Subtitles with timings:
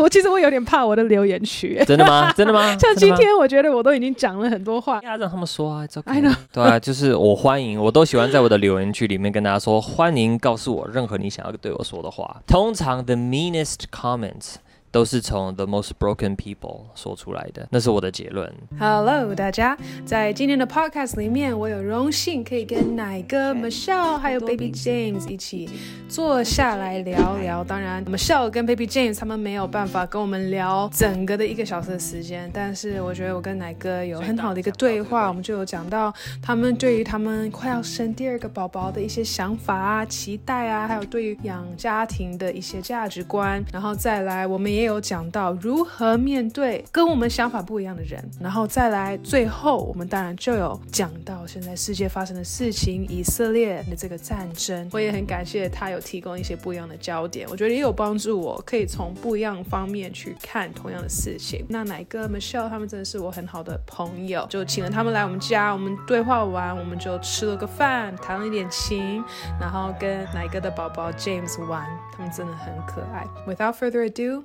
[0.02, 2.32] 我其实我有点怕我的留言区，真的吗？
[2.36, 2.76] 真的吗？
[2.78, 12.40] 像今天，我觉得我都已经讲了很多话，要让他们说啊，I know，对啊，就是我欢迎，我都喜欢在我的留言区里面跟大家说，欢迎告诉我任何你想要对我说的话。
[12.46, 14.54] 通常 the meanest comments。
[14.92, 18.52] 都是从 The Most Broken People 说出来的，那是我的结论。
[18.76, 25.70] Hello，大家，在今天的 Podcast 里面，我有荣幸可以跟奶哥 Michelle 还有 Baby James 一起
[26.08, 27.62] 坐下来聊聊。
[27.62, 44.79] 当然，Michelle 跟 Baby James 他们没有办法跟我们聊整个的一个小时的时间，但是我觉得我跟奶哥有很好的一个对话，我们就有讲到他们对于他们快要生第二个宝宝的一些想法啊、期待啊，还有对于养家庭的一些价值观，然后再来我们也。
[44.80, 54.88] 也有讲到如何面对跟我们想法不一样的人，然后再来最后，我们当然就有讲到现在世界发生的事情，以色列的这个战争。
[54.92, 61.64] 我也很感谢他有提供一些不一样的焦点，我觉得也有帮助我，可以从不一样方面去看同样的事情。
[61.68, 69.22] 那奶哥 Michelle 他们真的是我很好的朋友，就请了他们来我们家，我们对话完，我们就吃了个饭，弹了一点琴，
[69.60, 73.26] 然后跟奶哥的宝宝 James 玩，他们真的很可爱。
[73.46, 74.44] Without further ado,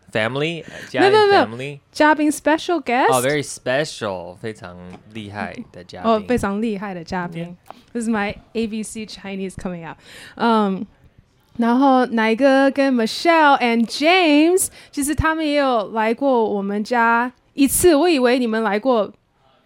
[0.11, 4.77] ，Family，没有没有没有，嘉宾 Special guest，哦，Very special，非常
[5.13, 7.55] 厉害的嘉宾，哦，非常厉害的嘉宾。
[7.93, 9.97] This is my ABC Chinese coming out。
[10.35, 10.85] 嗯，
[11.57, 17.93] 然后奶哥跟 Michelle and James，其实他们也有来过我们家一次。
[17.95, 19.11] 我以为你们来过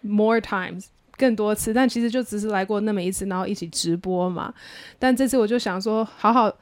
[0.02, 0.86] more times
[1.16, 4.52] 更多次，但其实就只是来过那么一次，然后一起直播嘛。
[4.98, 6.52] 但这次我就想说，好好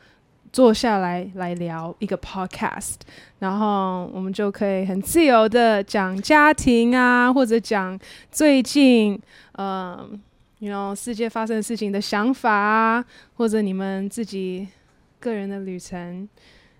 [0.54, 2.94] 坐下来来聊一个 podcast，
[3.40, 7.98] 然后我们就可以很自由的讲家庭啊，或者讲
[8.30, 9.20] 最近，
[9.58, 10.20] 嗯。
[10.60, 13.04] 你 you know, 世界发生的事情的想法啊，
[13.34, 14.66] 或者你们自己
[15.20, 16.26] 个人的旅程。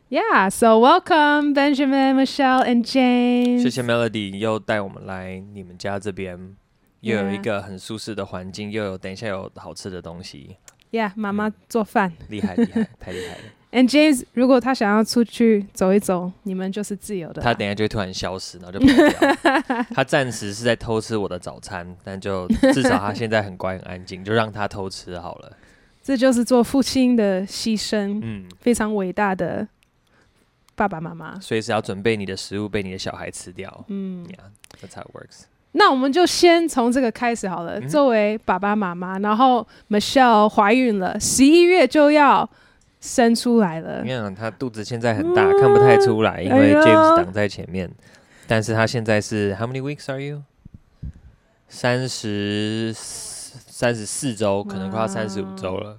[0.09, 3.63] Yeah, so welcome Benjamin, Michelle and James。
[3.63, 6.57] 谢谢 Melody 又带我们来你们家这边，
[7.01, 10.57] 又有一个很舒适的环境又有等一下有好吃的东西。
[10.91, 13.43] Yeah，妈妈做饭，厉害厉害，太厉害了。
[13.75, 17.43] And James，如果他想要出去走一走，你们就是自由的。
[17.43, 19.83] 他等下就会突然消失，然后就跑掉。
[19.93, 25.51] 他暂时是在偷吃我的早餐，但就至少他现在很乖很安静，就让他偷吃好了。
[26.01, 29.67] 这就是做父亲的牺牲，嗯，非常伟大的
[30.77, 31.41] 爸爸妈妈。
[31.41, 33.85] 随时要准备你的食物被你的小孩吃掉。
[33.89, 35.47] 嗯，Yeah，that's how it works。
[35.73, 37.81] 那我们就先从这个开始好了。
[37.81, 42.49] 嗯、作为爸爸妈妈，然后 Michelle 怀孕了，十一月就要。
[43.05, 47.91] 生出来了，你看他肚子现在很大，看不太出来，因为 James 挡在前面。
[48.47, 50.43] 但是他现在是 How many weeks are you？
[51.69, 55.99] 三十三十四周，可能快要三十五周了。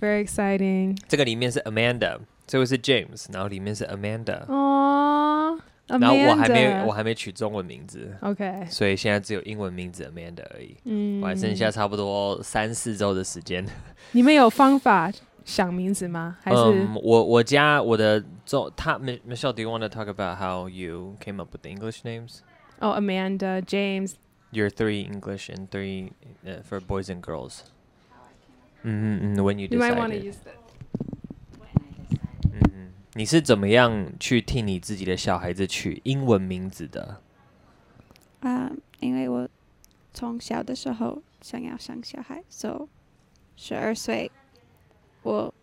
[0.00, 0.98] Very exciting。
[1.06, 4.46] 这个里面是 Amanda，这位是 James，然后里面是 Amanda。
[4.48, 5.58] 哦，
[5.88, 10.74] 然后我还没我还没取中文名字，OK，所以现在只有英文名字 Amanda 而已。
[10.84, 13.66] 嗯，我还剩下差不多三四周的时间。
[14.12, 15.12] 你们有方法？
[15.48, 16.36] 想名字吗？
[16.42, 22.40] 还是、um, 我我家我的做他 Michelle，Do you want to talk about how you came up with the English names?
[22.80, 24.16] Oh, Amanda, James.
[24.50, 26.12] Your three English and three
[26.44, 27.60] uh, for boys and girls.
[28.82, 29.72] 嗯嗯嗯，When you decided.
[29.72, 30.58] You might want to use that.
[32.52, 37.22] 嗯嗯，你是怎么样去替你自己的小孩子取英文名字的？
[38.40, 39.48] 啊，uh, 因为我
[40.12, 42.86] 从小的时候想要生小孩，so
[43.56, 44.30] 十二岁。
[45.27, 45.53] 我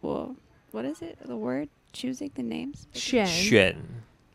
[0.00, 0.34] 我
[0.72, 3.76] what is it the word choosing the names 选选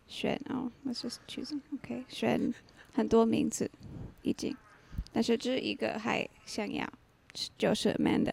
[0.07, 2.53] 选哦 let's just choosing okay 选
[2.93, 3.69] 很多名字
[4.23, 4.55] 已经
[5.13, 6.87] 但是这一个还想要
[7.57, 8.31] 就是 Amanda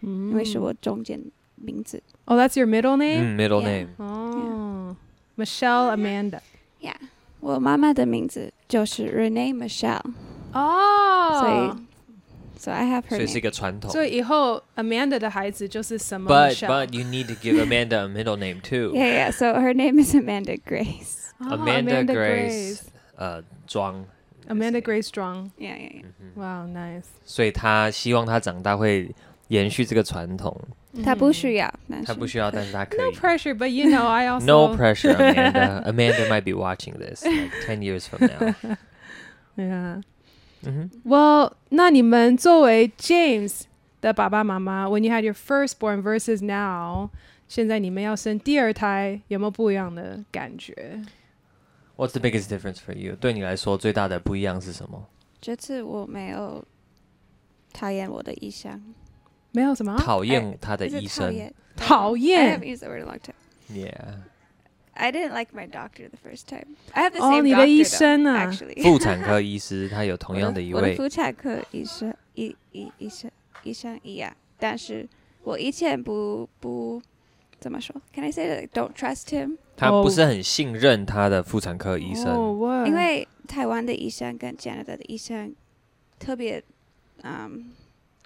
[0.00, 1.20] 因为是我中间
[1.56, 4.96] 名字 oh that's your middle name middle name 哦
[5.36, 6.40] Michelle Amanda
[6.80, 6.96] yeah
[7.40, 10.02] 我妈妈的名字就是 Renee Michelle
[10.52, 11.86] 哦所以
[12.58, 13.16] So I have her.
[13.16, 13.90] 所以是一个传统。
[13.90, 18.92] 所以以后 Amanda 的孩子就是什么 But but you need to give Amanda a middle name too.
[18.94, 19.30] Yeah yeah.
[19.32, 21.32] So her name is Amanda Grace.
[21.38, 22.82] Amanda Grace.
[23.16, 24.04] 呃，庄。
[24.48, 25.50] Amanda Grace 庄。
[25.58, 26.04] Yeah yeah yeah.
[26.34, 27.04] Wow, nice.
[27.24, 29.14] 所以他希望他长大会
[29.48, 30.54] 延续这个传统。
[31.04, 31.72] 他不需要，
[32.04, 32.98] 他不需要，但是他可以。
[32.98, 34.44] No pressure, but you know I also.
[34.44, 35.82] No pressure, Amanda.
[35.86, 38.54] Amanda might be watching this like ten years from now.
[39.56, 40.02] Yeah.
[40.64, 43.62] 嗯哼，Well，那你们作为 James
[44.00, 47.08] 的爸爸妈妈，when you had your firstborn versus now，
[47.48, 51.02] 现在你们要生第二胎，有没有不一样的感觉？
[51.96, 53.16] What's the biggest difference for you？
[53.16, 55.06] 对你来说最大的不一样是什么？
[55.40, 56.64] 这次我没有
[57.72, 58.94] 讨厌我的医生，
[59.52, 62.52] 没有什么讨厌他的医生，讨厌。
[62.52, 63.34] I haven't used the word in a long time.
[63.68, 64.14] Yeah.
[64.97, 66.75] I didn't like my doctor the first time.
[66.93, 67.41] I have the same doctor.
[67.43, 68.81] 你的医生啊，actually.
[68.83, 70.95] 妇产科医师， 他有同样的一位。
[70.95, 73.29] 妇产科医生，医医医生，
[73.63, 74.33] 医生一样。
[74.57, 75.07] 但是
[75.43, 77.01] 我以前不不
[77.59, 79.57] 怎么说？Can I say that I don't trust him？
[79.75, 85.53] 他不是很信任他的妇产科医生，oh, 因为台湾的医生跟加拿大的医生
[86.17, 86.63] 特别，
[87.23, 87.71] 嗯，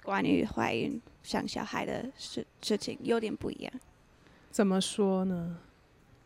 [0.04, 3.72] 关于怀孕生小孩的事事情有点不一样。
[4.52, 5.56] 怎么说呢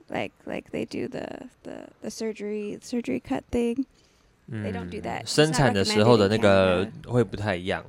[0.08, 3.84] ？like like they do the the the surgery surgery cut thing.
[4.50, 5.26] They don't do that.
[5.26, 7.82] 生产的时候的那个会不太一样。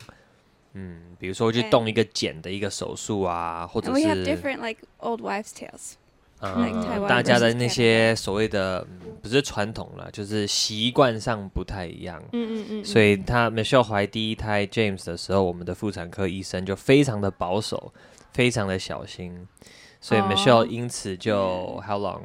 [0.73, 4.01] 嗯，比如说去动一个茧的一个手术啊，或者是。
[4.01, 5.93] We have different like old wives' tales.
[6.39, 8.85] 嗯，大家的那些所谓的
[9.21, 12.21] 不是传统了，就是习惯上不太一样。
[12.33, 12.85] 嗯嗯嗯。
[12.85, 17.93] 所以他 Michelle 怀第一胎 James 的时候，我们的妇产科医生就非常的保守，
[18.33, 19.47] 非常的小心。
[20.05, 22.21] 所以 Michelle 因此就 How long?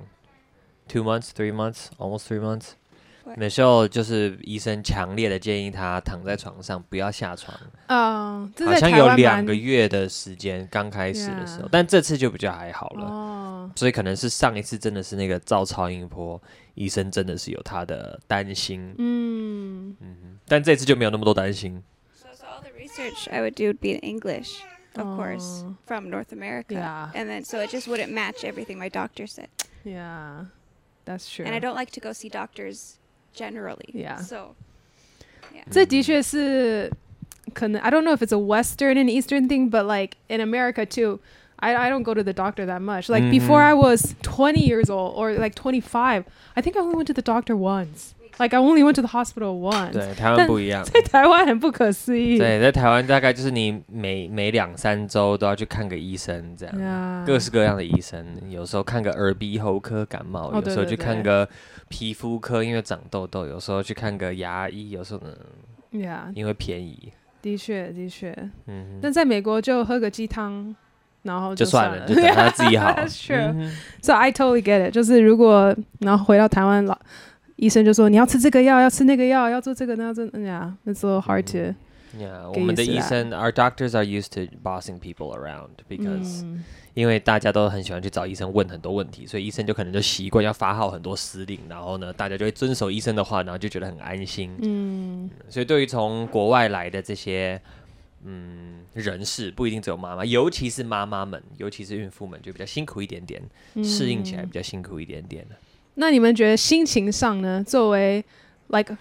[0.87, 2.73] Two months, three months, almost three months.
[3.38, 7.59] Michelle 就是医生强烈的建议她躺在床上不要下床。
[7.87, 13.71] 嗯，好像有两个月的时间刚开始的时候，但这次就比较还好了。
[13.75, 16.38] 所以可能是上一次真的是那个照超音波，
[16.75, 18.94] 医生真的是有他的担心。
[18.99, 21.82] 嗯嗯，但这次就没有那么多担心。
[22.12, 24.61] So, so all the research I would do would be in English.
[24.95, 26.75] of course, from North America.
[26.75, 27.12] Yeah.
[27.13, 29.50] And then so it just wouldn't match everything my doctor said.
[29.83, 30.45] Yeah,
[31.06, 31.45] that's true.
[31.45, 32.97] And I don't like to go see doctors
[33.33, 33.89] generally.
[33.94, 34.18] Yeah.
[34.18, 34.56] So,
[35.53, 35.63] yeah.
[35.69, 36.92] 这的确是
[37.53, 41.19] 可能 I don't know if it's a Western and Eastern thing, but like in America too.
[41.57, 43.07] I, I don't go to the doctor that much.
[43.07, 46.25] Like before I was 20 years old or like 25,
[46.56, 48.13] I think I only went to the doctor once.
[48.40, 49.92] Like I only went to the hospital once。
[49.92, 50.82] 对，台湾不一样。
[50.88, 52.38] 在台湾很不可思议。
[52.38, 57.25] 对，在台湾大概就是你每每两三周都要去看个医生，这样。
[57.26, 61.46] 各式各样的医生，有时候看个耳鼻喉科感冒，oh, 有时候去看个
[61.90, 67.12] 皮肤科，因为长痘痘，有时候去看个牙医，有时候呢.因为便宜。
[67.43, 68.34] 的确，的确。
[68.69, 68.98] 嗯。
[69.02, 70.75] 但在美国就喝个鸡汤，
[71.25, 72.90] 然后就算了，就等他自己好。
[72.96, 73.70] That's true.。
[74.00, 74.94] So I totally get it。
[74.94, 76.98] 就是如果然后回到台湾老。
[77.60, 81.74] 医生就说你要吃这个药，要吃那个药，要做这个，那要做，Yeah, it's a little hard to.
[82.18, 86.42] Yeah, 我们的医生，Our doctors are used to bossing people around because，
[86.94, 94.56] 因为大家都很喜欢去找医生问很多问题，所以医生就可能就习惯要发号很多司令，然后呢，大家就会遵守医生的话，然后就觉得很安心。
[94.62, 97.60] 嗯，所以对于从国外来的这些
[98.24, 103.42] 嗯人士，不一定只有妈妈，尤其是妈妈们，尤其是孕妇们，就比较辛苦一点点，
[103.84, 105.46] 适应起来比较辛苦一点点。
[106.00, 107.62] 那你们觉得心情上呢？
[107.62, 108.25] 作为
[108.69, 108.97] like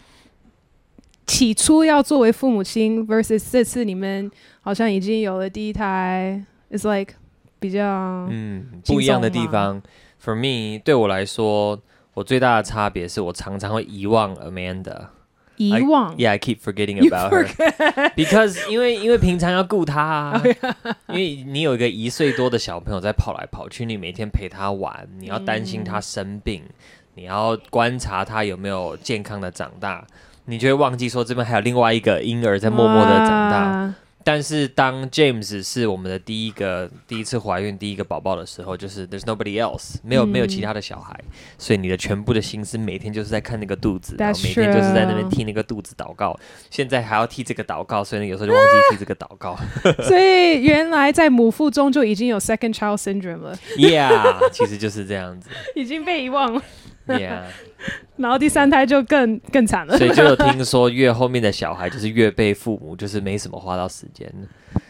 [1.25, 4.30] 起初要作为父母亲 versus 这次你们
[4.60, 7.13] 好像已经有了第一胎，is like
[7.57, 9.81] 比较嗯不一样的地方。
[10.22, 11.80] For me，对我来说，
[12.16, 15.07] 我最大的差别是我常常会遗忘 Amanda。
[15.56, 20.42] 遗忘 I,，Yeah，I keep forgetting about her，because 因为因为平常要顾她啊，
[21.10, 26.73] 因为你有一个一岁多的小朋友在跑来跑去，你每天陪他玩，你要担心他生病，嗯、
[27.19, 30.07] 你要观察他有没有健康的长大，
[30.45, 33.57] 你就会忘记说这边还有另外一个婴儿在默默的长大。
[33.57, 41.18] 啊但是当 James 是我们的第一个第一次怀孕第一个宝宝的时候，就是 There's nobody else，没有、嗯、没有其他的小孩，
[41.57, 46.38] 所以你的全部的心思每天就是在看那个肚子，然后每天就是在那边替那个肚子祷告。
[46.69, 49.57] 现在还要替这个祷告，所以有时候就忘记替这个祷告。
[50.04, 53.57] 所以原来在母腹中就已经有 second child syndrome 了。
[53.78, 56.61] Yeah，其实就是这样子， 已经被遗忘了。
[57.18, 57.42] Yeah，
[58.18, 59.97] 然后第三胎就更更惨了。
[59.97, 64.31] 所以就有听说，越后面的小孩就是越被父母就是没什么花到时间。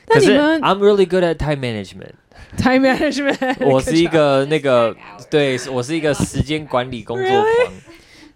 [0.08, 2.14] 可是 I'm really good at time management。
[2.58, 4.96] Time management，我是一个那个，
[5.30, 7.46] 对，我是一个时间管理工作狂。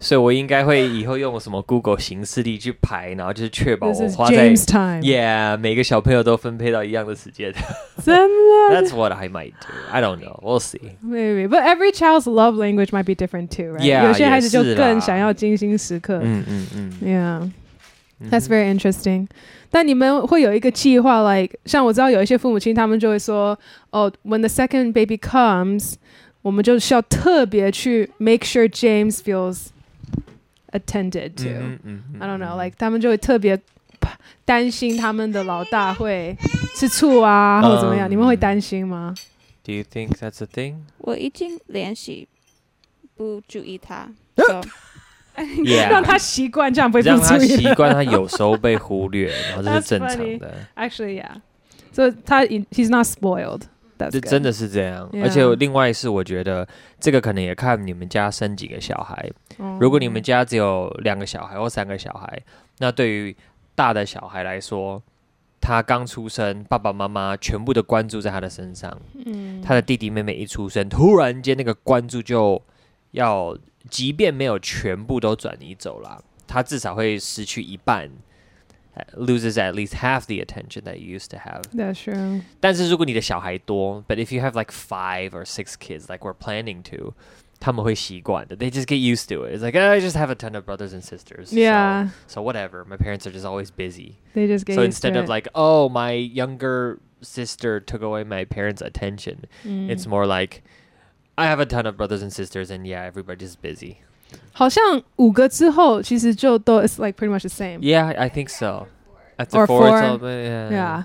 [0.01, 7.53] 所以我应该会以后用什么 Google 行事历去排，然后就是确保我花在 Yeah 每个小朋友都分配到一样的时间。
[8.01, 8.75] 真的？
[8.81, 9.73] That's what I might do.
[9.91, 10.39] I don't know.
[10.41, 10.79] We'll see.
[11.03, 13.81] Maybe, but every child's love language might be different too, right?
[13.81, 16.21] Yeah, 有些孩子就更想要精心时刻。
[16.23, 17.51] 嗯嗯嗯。
[18.21, 19.27] Yeah, that's very interesting.
[19.69, 23.59] 但你们会有一个计划，like 像我知道有一些父母亲，他们就会说，
[23.91, 25.95] 哦，when the second baby comes，
[26.41, 29.67] 我们就需要特别去 make sure James feels
[30.73, 31.43] attended to.
[31.43, 33.59] Mm -hmm, mm -hmm, I don't know, like 他们就会特别
[34.45, 36.37] 担心他们的老大会
[36.75, 38.07] 吃醋啊，或者怎么样？
[38.07, 39.13] Um, 你们会担心吗？
[39.63, 40.75] Do you think that's a thing？
[40.99, 42.27] 我已经练习
[43.15, 44.11] 不注意他。
[44.35, 44.61] So,
[45.35, 45.89] Yeah.
[45.89, 50.67] 让他习惯这样被让他习惯他有时候被忽略，然后这是正常的。
[50.75, 51.41] Actually, yeah.
[51.93, 53.61] So 他 he's not spoiled.
[54.10, 55.08] 这真的是这样。
[55.22, 56.66] 而且另外是，我觉得
[56.98, 59.30] 这个可能也看你们家生几个小孩。
[59.58, 59.82] Oh.
[59.82, 62.42] 如果你们家只有两个小孩或三个小孩，
[62.78, 63.36] 那对于
[63.74, 65.02] 大的小孩来说，
[65.60, 69.00] 他刚出生，爸爸妈妈全部都关注在他的身上。
[69.24, 69.60] 嗯。
[69.62, 72.62] 他的弟弟妹妹一出生，突然间那个关注就
[73.12, 73.56] 要。
[73.90, 78.10] 即便没有全部都转移走了，他至少会失去一半
[79.15, 81.63] ，loses at least half the attention that you used to have.
[81.73, 82.41] That's true.
[82.59, 87.13] 但是如果你的小孩多，but if you have like five or six kids, like we're planning to，
[87.59, 88.55] 他们会习惯的。
[88.55, 89.55] They just get used to it.
[89.55, 91.51] It's like I just have a ton of brothers and sisters.
[91.51, 92.09] Yeah.
[92.27, 92.85] So, so whatever.
[92.85, 94.15] My parents are just always busy.
[94.33, 98.23] They just get so used instead to of like, oh, my younger sister took away
[98.23, 99.89] my parents' attention, mm.
[99.89, 100.63] it's more like.
[101.37, 104.01] I have a ton of brothers and sisters, and yeah, everybody's busy.
[104.51, 107.79] 好像五个之后，其实就都 is like pretty much the same.
[107.79, 108.87] Yeah, I think so.
[109.37, 109.97] After Or four, four.
[109.97, 110.69] it's all, yeah.
[110.69, 111.03] Yeah.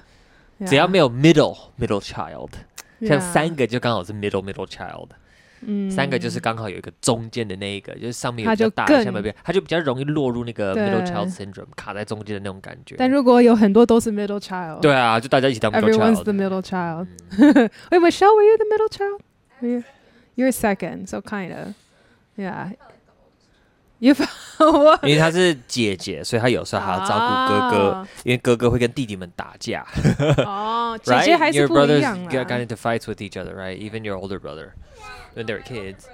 [0.59, 0.69] yeah.
[0.69, 2.51] 只要没有 middle middle child，
[3.01, 3.09] Yeah.
[3.09, 5.09] 像三个就刚好是 middle middle child，
[5.61, 12.97] 嗯，三个就是刚好有一个中间的那一个，就是上面有它就比较大，更下面比较，它就比较容易落入那个对 middle child syndrome，卡在中间的那种感觉。
[12.99, 16.25] 但如果有很多都是 middle child，对啊，就大家一起当 middle Everyone's child。
[16.25, 17.07] the middle child.
[17.39, 19.21] 嗯 Wait, Michelle, were you the middle child?
[19.61, 19.85] Were you?
[20.37, 21.75] You're second, so kind of.
[22.37, 22.73] Yeah.
[24.01, 24.13] You
[24.59, 25.03] what?
[25.05, 29.87] 因为她是姐姐，所以她有时候还要照顾哥哥，啊因为哥哥会跟弟弟们打架。
[30.45, 31.25] 哦，姐 right?
[31.25, 32.67] 姐还 是 Your 不一 brothers 样 got, got 啦。
[32.67, 33.79] into fights with each other, right?
[33.79, 34.73] Even your older brother
[35.35, 36.05] when they were kids.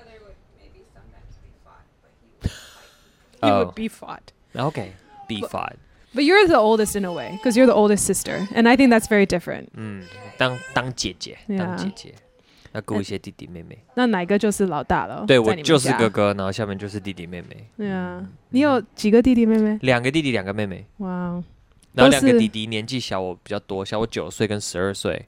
[3.42, 4.33] You Oh, would be fought.
[4.54, 4.92] okay,
[5.26, 5.76] be But- fought.
[6.12, 8.90] But you're the oldest in a way, because you're the oldest sister, and I think
[8.90, 9.69] that's very different.
[9.75, 10.04] 嗯，
[10.37, 11.76] 当当姐姐，当 Yeah.
[11.76, 12.14] 姐姐，
[12.75, 13.77] 要顾一些弟弟妹妹。
[13.96, 15.24] 那哪个就是老大了？
[15.25, 17.67] 对我就是哥哥，然后下面就是弟弟妹妹。
[17.77, 19.79] 对啊，你有几个弟弟妹妹？
[19.82, 20.86] 两个弟弟，两个妹妹。
[20.98, 21.41] 哇
[21.94, 25.25] 然后两个弟弟年纪小我比较多，小我九岁跟十二岁，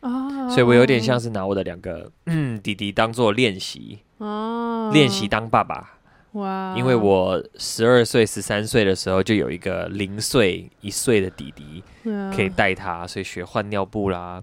[0.00, 5.92] 哦，所以我有点像是拿我的两个嗯弟弟当做练习，哦，练习当爸爸。
[6.32, 11.82] 哇，因为我十二岁、十三岁的时候就有一个零岁、一岁的弟弟
[12.34, 14.42] 可以带他，所以学换尿布啦，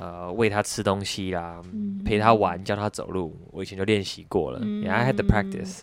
[0.00, 1.60] 呃，喂他吃东西啦，
[2.04, 4.60] 陪他玩，教他走路，我以前就练习过了。
[4.60, 5.80] Yeah, I had to practice.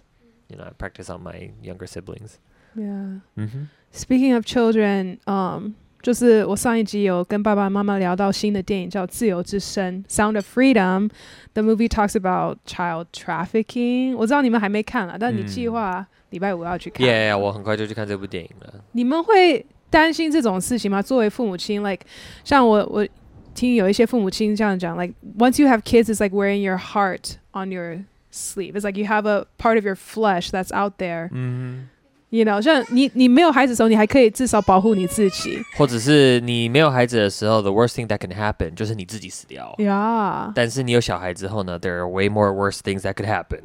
[0.48, 2.34] You know, I practice on my younger siblings.
[2.76, 3.22] Yeah.
[3.36, 3.70] 嗯哼。
[3.94, 11.10] Speaking of children, um, 就是我上一集有跟爸爸妈妈聊到新的电影叫《自由之声》（Sound of Freedom）。
[11.54, 14.16] The movie talks about child trafficking。
[14.16, 17.06] 我知道你们还没看了，但你计划礼拜五要去看。
[17.08, 18.84] Yeah, 我很快就去看这部电影了。
[18.94, 21.02] 你们会担心这种事情吗？
[21.02, 22.06] 作为父母亲，like
[22.44, 23.08] 像我我
[23.55, 28.01] 听有一些父母亲这样讲，like once you have kids, it's like wearing your heart on your
[28.31, 28.75] sleeve.
[28.75, 31.31] It's like you have a part of your flesh that's out there.
[31.33, 31.89] 嗯
[32.29, 35.57] You know，像你你没有孩子的时候，你还可以至少保护你自己。
[35.57, 39.73] 哼，或者是你没有孩子的时候，the worst thing that can happen 就是你自己死掉。
[39.79, 43.61] Yeah，但是你有小孩之后呢，there are way more worse things that could happen。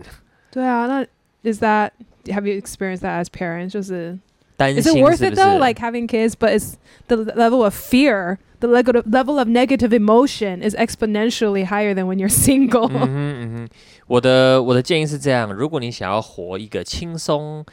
[0.51, 1.03] 对啊，那
[1.51, 1.89] is that
[2.27, 3.71] have you experienced that as parents？
[3.71, 4.17] 就是
[4.55, 5.53] 担 is 心 it worth 是 it 不 though?
[5.53, 6.75] 是 Like having kids, but it's
[7.07, 12.17] the level of fear, the level level of negative emotion is exponentially higher than when
[12.17, 12.87] you're single.
[12.89, 13.69] 嗯哼嗯哼，
[14.07, 17.65] 我的我的建议是这样：如果你想要活一个轻松、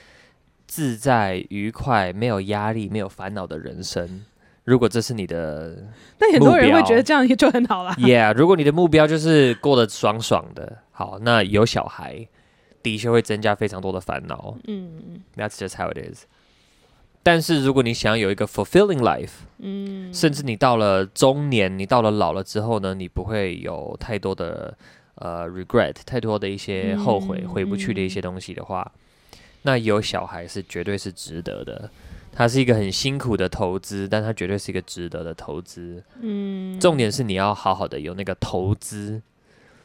[0.67, 4.25] 自在、愉快、没有压力、没有烦恼的人生，
[4.65, 5.89] 如果这是你的
[6.19, 7.95] 但很多人目标会觉得这样就很好啦。
[7.99, 12.29] ，Yeah，如果你的目标就是过得爽爽的，好，那有小孩
[12.83, 14.57] 的确会增加非常多的烦恼。
[14.67, 16.25] 嗯 That's just how it is。
[17.24, 24.78] 但是如果你想要有一个 fulfilling life，嗯，甚至你到了中年，你到了老了之后呢，你不会有太多的
[25.16, 28.92] 呃 regret，太多的一些后悔、嗯回不去的一些东西的话，
[29.62, 31.90] 那有小孩是绝对是值得的。
[32.36, 36.04] 它是一个很辛苦的投资，但它绝对是一个值得的投资。
[36.20, 39.22] 嗯，重点是你要好好的有那个投资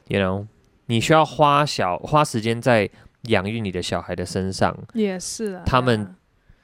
[0.06, 0.46] ，you know，
[0.86, 2.88] 你需要花小花时间在
[3.24, 4.74] 养育你的小孩的身上。
[4.94, 6.14] 也是啊，他们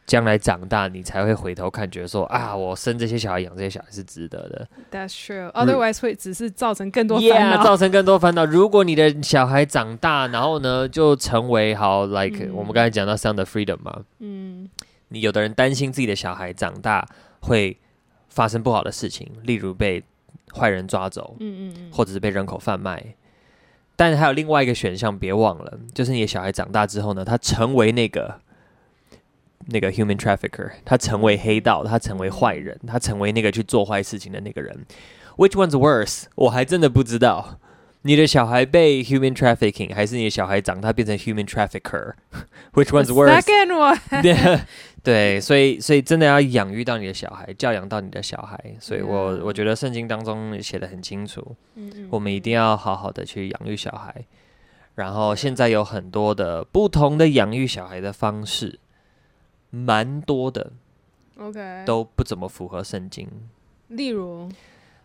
[0.06, 4.68] 将来长大，你才会回头看，觉得说啊，我生这些小孩、养这些小孩是值得的。
[4.90, 5.50] That's true.
[5.52, 7.64] Otherwise 会只是造成更多烦 Yeah，恼。
[7.64, 8.44] 造成更多烦恼。
[8.44, 14.68] 如果你的小孩长大，然后呢，就成为好，like、嗯我们刚才讲到 Sound of Freedom 嘛，嗯
[15.08, 17.06] 你有的人担心自己的小孩长大
[17.40, 17.78] 会
[18.28, 20.02] 发生不好的事情，例如被
[20.54, 23.14] 坏人抓走，嗯嗯嗯，或者是被人口贩卖。
[23.96, 28.40] 但是还有另外一个选项，别忘了，就是你的小孩长大之后呢，他成为那个
[29.66, 34.84] 那个 human trafficker，他成为黑道，他成为坏人，他成为那个去做坏事情的那个人。
[35.36, 36.24] Which one's worse？
[36.36, 37.58] 我还真的不知道。
[38.06, 44.60] 你的小孩被 human trafficking，还是你的小孩长大变成 human trafficker？Which one's worse？Second one 对
[45.02, 48.58] 对，所以所以真的要养育到你的小孩，教养到你的小孩。
[48.78, 51.56] 所以我我觉得圣经当中写的很清楚，
[52.10, 54.14] 我们一定要好好的去养育小孩。
[54.96, 58.78] 然后现在有很多的不同的养育小孩的方式，
[59.74, 60.70] 蛮多的
[61.38, 63.28] ，OK，都不怎么符合圣经。
[63.88, 64.48] 例如。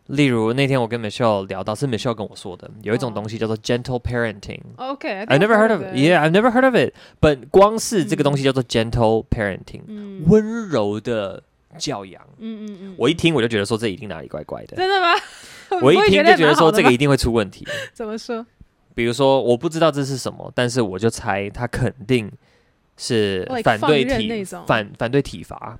[0.05, 4.59] 例如那天我跟 Michelle 聊到，是 Michelle 跟我说的，有一种东西叫做 gentle parenting。
[4.77, 5.93] OK，I never heard of it.
[5.93, 6.95] Yeah, I've never heard of it.
[7.21, 9.83] But 光是这个东西叫做 gentle parenting，
[10.25, 11.43] 温柔的
[11.77, 12.23] 教养。
[12.39, 12.95] 嗯嗯嗯。
[12.97, 14.75] 我一听我就觉得说，这一定哪里怪怪的。
[14.77, 15.09] 真的吗？
[15.83, 17.67] 我一听就觉得说，这个一定会出问题。
[17.93, 18.43] 怎么说？
[18.95, 22.31] 比如说我不知道这是什么，但是我就猜他肯定
[22.99, 25.79] 是反对体反反对体罚。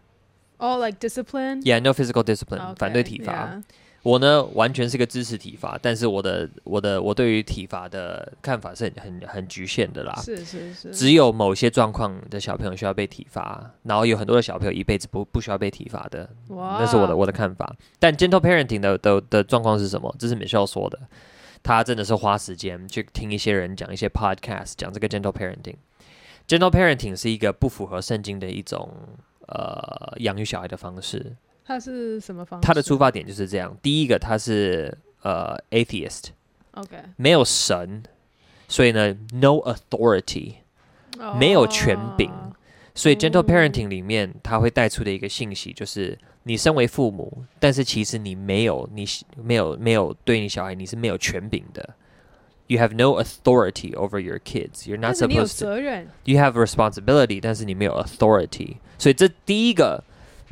[0.57, 1.61] Oh, like discipline?
[1.61, 2.75] Yeah, no physical discipline.
[2.75, 3.61] 反对体罚。
[4.01, 10.15] 我呢，完全是个支持体罚，但是我的我的我对于体罚的看法是很很很局限的啦。
[10.23, 16.29] 是是是，只有某些状况的小朋友需要被体罚，然后有很多的小朋友一辈子不不需要被体罚的。
[16.47, 17.75] 哇，那是我的我的看法。
[17.99, 20.15] 但 gentle parenting 的的的状况是什么？
[20.17, 20.97] 这是 Michelle 说的，
[21.61, 25.75] 他真的是花时间去听一些人讲一些 podcast，讲这个 gentle parenting。
[26.49, 28.91] Gentle parenting 是一个不符合圣经的一种
[29.47, 31.37] 呃养育小孩的方式。
[31.63, 32.65] 它是什么方式？
[32.65, 33.77] 他的出发点就是这样。
[33.83, 38.01] 第一个，它是呃 atheist，OK，没有神，
[38.67, 40.55] 所以呢，no authority，
[41.37, 42.31] 没有权柄。
[42.95, 49.05] 所以 gentle parenting 里面，他会带出的一个信息就是，你身为父母，但是其实你没有，你
[49.37, 51.95] 没有没有对你小孩，你是没有权柄的。
[52.68, 54.86] You have no authority over your kids.
[54.86, 55.76] You're not supposed to.
[56.24, 58.76] You have responsibility，但是你没有 authority。
[58.98, 60.04] 所以这第一个。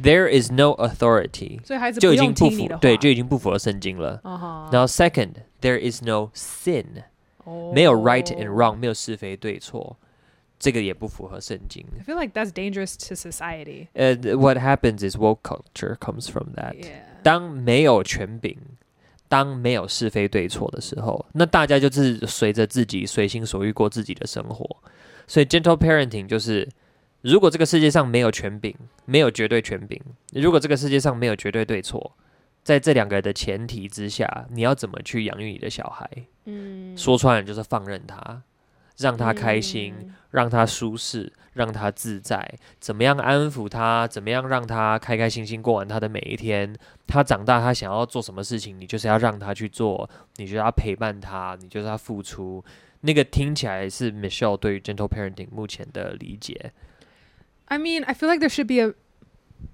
[0.03, 4.21] There is no authority，所以孩子就已经不符，对，就已经不符合圣经了。
[4.25, 4.73] Uh huh.
[4.73, 7.73] 然后 second，there is no sin，oh.
[7.73, 9.97] 没有 right and wrong，没有是非对错，
[10.59, 11.87] 这个也不符合圣经。
[12.01, 13.89] I feel like that's dangerous to society.
[13.95, 16.75] Uh, what happens is woke culture comes from that.
[16.75, 17.03] Yeah.
[17.23, 18.59] 当没有权柄，
[19.28, 24.78] 当没有是非对错的时候，那大家就是随着自己随心所欲过自己的生活。
[25.28, 26.68] 所以 gentle parenting 就是。
[27.22, 30.00] 如果这个世界上没有权柄，没有绝对权柄；
[30.32, 32.16] 如果这个世界上没有绝对对错，
[32.64, 36.08] 在这两个的前提之下，你要怎么去养育你的小孩？
[36.46, 38.42] 嗯，说穿了就是放任他，
[38.98, 42.48] 让他开心，嗯、让他舒适，让他自在。
[42.80, 44.08] 怎么样安抚他？
[44.08, 46.76] 怎么样让他开开心心过完他的每一天？
[47.06, 52.64] 他长大，他想要做什么事情，你就是要让他去做，你就要陪伴他，你就是要付出。
[53.02, 56.72] 那个听起来是 Michelle 对于 Gentle Parenting 目前的理解。
[57.66, 58.94] I mean, I feel like there should be a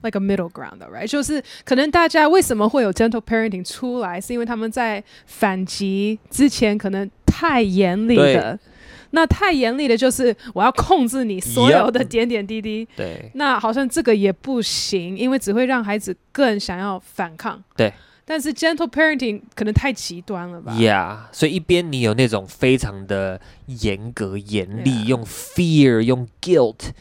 [0.01, 1.07] like a middle ground, though, right?
[1.07, 8.59] 就是可能大家为什么会有 gentle parenting 出来，是因为他们在反击之前可能太严厉的。
[9.13, 12.87] 对那太严厉的，就是我要控制你所有的点点滴滴。
[12.95, 13.31] 对。
[13.35, 17.63] 那好像这个也不行，因为只会让孩子更想要反抗。
[17.75, 17.93] 对。
[18.25, 26.91] 但是 gentle parenting 可能太极端了吧？Yeah，所以一边你有那种非常的严格严厉.用 fear，用 guilt。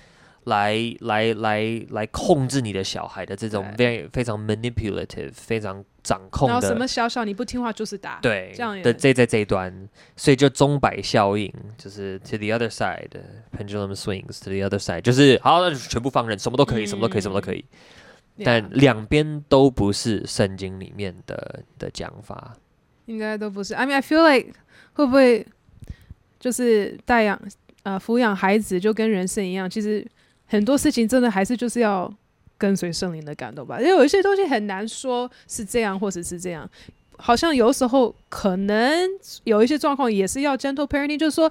[0.44, 9.72] 来来来来控制你的小孩的这种非对非常 manipulative 非常掌控的，然后什么小小你不听话就是打，对，这样的这在这一端，
[10.16, 17.64] 所以就钟摆效应，就是 to the other side，pendulum swings to the other side，就是好，那就全部放任，什么都可以，嗯、什么都可以，什么都可以，
[18.44, 22.54] 但两边都不是圣经里面的的讲法，
[23.06, 23.74] 应该都不是。
[23.74, 24.52] I mean, I feel like
[24.94, 25.46] 会不会
[26.40, 27.40] 就是带养
[27.84, 30.06] 呃抚养孩子就跟人生一样，其实。
[30.44, 32.12] 很多事情真的还是就是要
[32.62, 36.70] 跟随圣灵的感动吧，因为有一些东西很难说是这样或者是这样，
[37.16, 38.96] 好像有时候可能
[39.42, 41.51] 有一些状况也是要 gentle parenting，就是说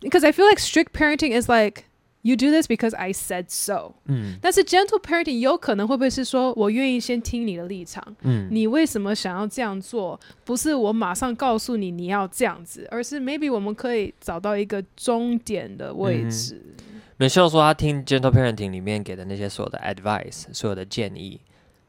[0.00, 1.86] ，because I feel like strict parenting is like
[2.22, 10.20] you do this because I said so，嗯，但是 gentle parenting 有可能会不会是说我愿意先听你的立场，嗯，你为什么想要这样做？
[10.44, 16.62] 不是我马上告诉你你要这样子，而是 maybe 我们可以找到一个终点的位置。
[16.64, 16.84] 嗯
[17.17, 21.39] Michelle 说，他听 Gentle Parenting 里面给的那些所有的 advice，所有的建议，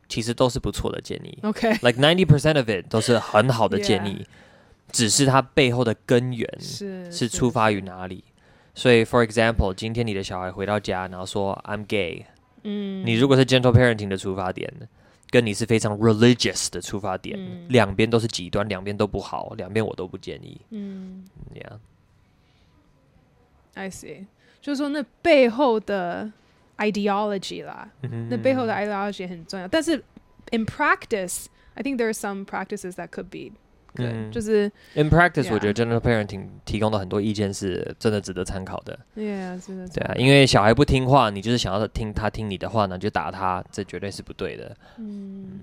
[0.08, 1.38] 其实都是不错的建议。
[1.42, 4.26] OK，like ninety percent of it 都是很好的建议，Yeah.
[4.92, 8.24] 只是它背后的根源是是出发于哪里。
[8.74, 12.26] 所以，for example，今天你的小孩回到家，然后说 I'm gay，
[12.64, 14.72] 嗯，你如果是 Gentle Parenting 的出发点，
[15.30, 20.60] 跟你是非常 religious 的出发点，嗯、两边都是极端，两边都不好，两边我都不建议。
[20.70, 21.24] 嗯，
[23.74, 24.26] Yeah，I see。
[24.61, 26.31] 就是说，那背后的
[26.77, 29.67] ideology 啦，嗯那背后的 ideology 很重要。
[29.67, 30.03] 但是
[30.51, 33.53] in practice，I think there are some practices that could be
[33.95, 38.99] good，、嗯就是 In practice，、Yeah 我觉得 general parenting 提供的很多意见是真的值得参考的。
[39.15, 44.75] yeah，是的，对啊，因为小孩不听话，你就是想要听他听你的话呢，你就打他，这绝对是不对的。
[44.97, 45.59] 嗯，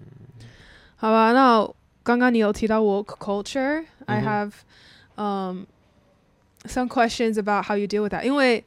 [0.96, 1.68] 好吧，那
[2.02, 4.52] 刚刚你有提到 woke culture，I、嗯 have
[5.16, 5.64] um
[6.65, 8.63] some questions about how you deal with that，因为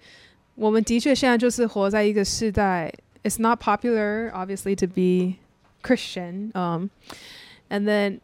[0.56, 5.38] 我们的确现在就是活在一个时代，it's not popular obviously to be
[5.82, 6.90] Christian，um,
[7.68, 8.20] and then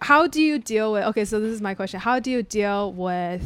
[0.00, 2.92] how do you deal with okay so this is my question how do you deal
[2.92, 3.42] with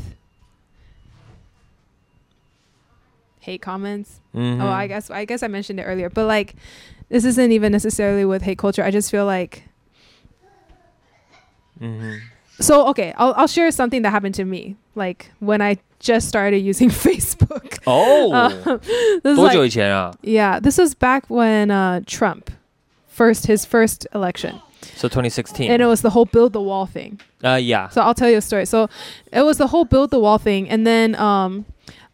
[3.41, 6.55] hate comments 嗯哼 Oh, I guess I guess I mentioned it earlier, but like
[7.09, 8.85] this isn't even necessarily with hate culture.
[8.85, 9.63] I just feel like
[11.81, 12.21] 嗯哼
[12.59, 14.77] so okay, I'll I'll share something that happened to me.
[14.95, 17.79] Like when I just started using Facebook.
[17.85, 18.79] 哦 Uh,
[19.23, 22.51] this is 多久 like, 以前啊 yeah, this was back when uh, Trump
[23.09, 24.61] first his first election.
[24.97, 25.71] ？So 2016。
[25.71, 27.19] And it was the whole build the wall thing.
[27.43, 28.65] 啊呀， So I'll tell you a story.
[28.67, 28.89] So
[29.33, 31.65] it was the whole build the wall thing, and then um,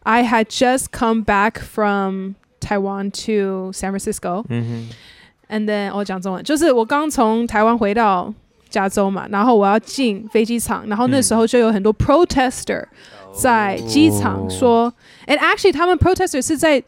[0.03, 4.45] I had just come back from Taiwan to San Francisco.
[4.49, 4.89] 嗯
[5.49, 8.33] And then 我讲中文，就是我刚从台湾回到
[8.71, 14.93] 加州嘛，然后我要进飞机场，然后那时候就有很多 protester 哼，在机场说、
[15.25, 16.83] a n d actually 他们 protester 是在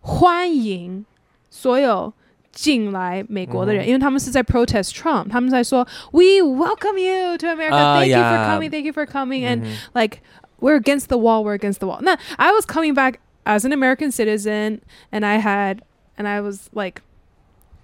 [0.00, 1.04] 欢迎
[1.50, 2.12] 所有
[2.52, 8.92] 进来美国的人，嗯因为他们是在 protest Trump，他们在说 We welcome you to America, 啊 thank you for 呀 coming, thank you
[8.92, 10.18] for coming, and 嗯哼 like
[10.58, 13.14] we're against the wall we're against the wall 那 i was coming back
[13.44, 15.78] as an american citizen and i had
[16.16, 17.00] and i was like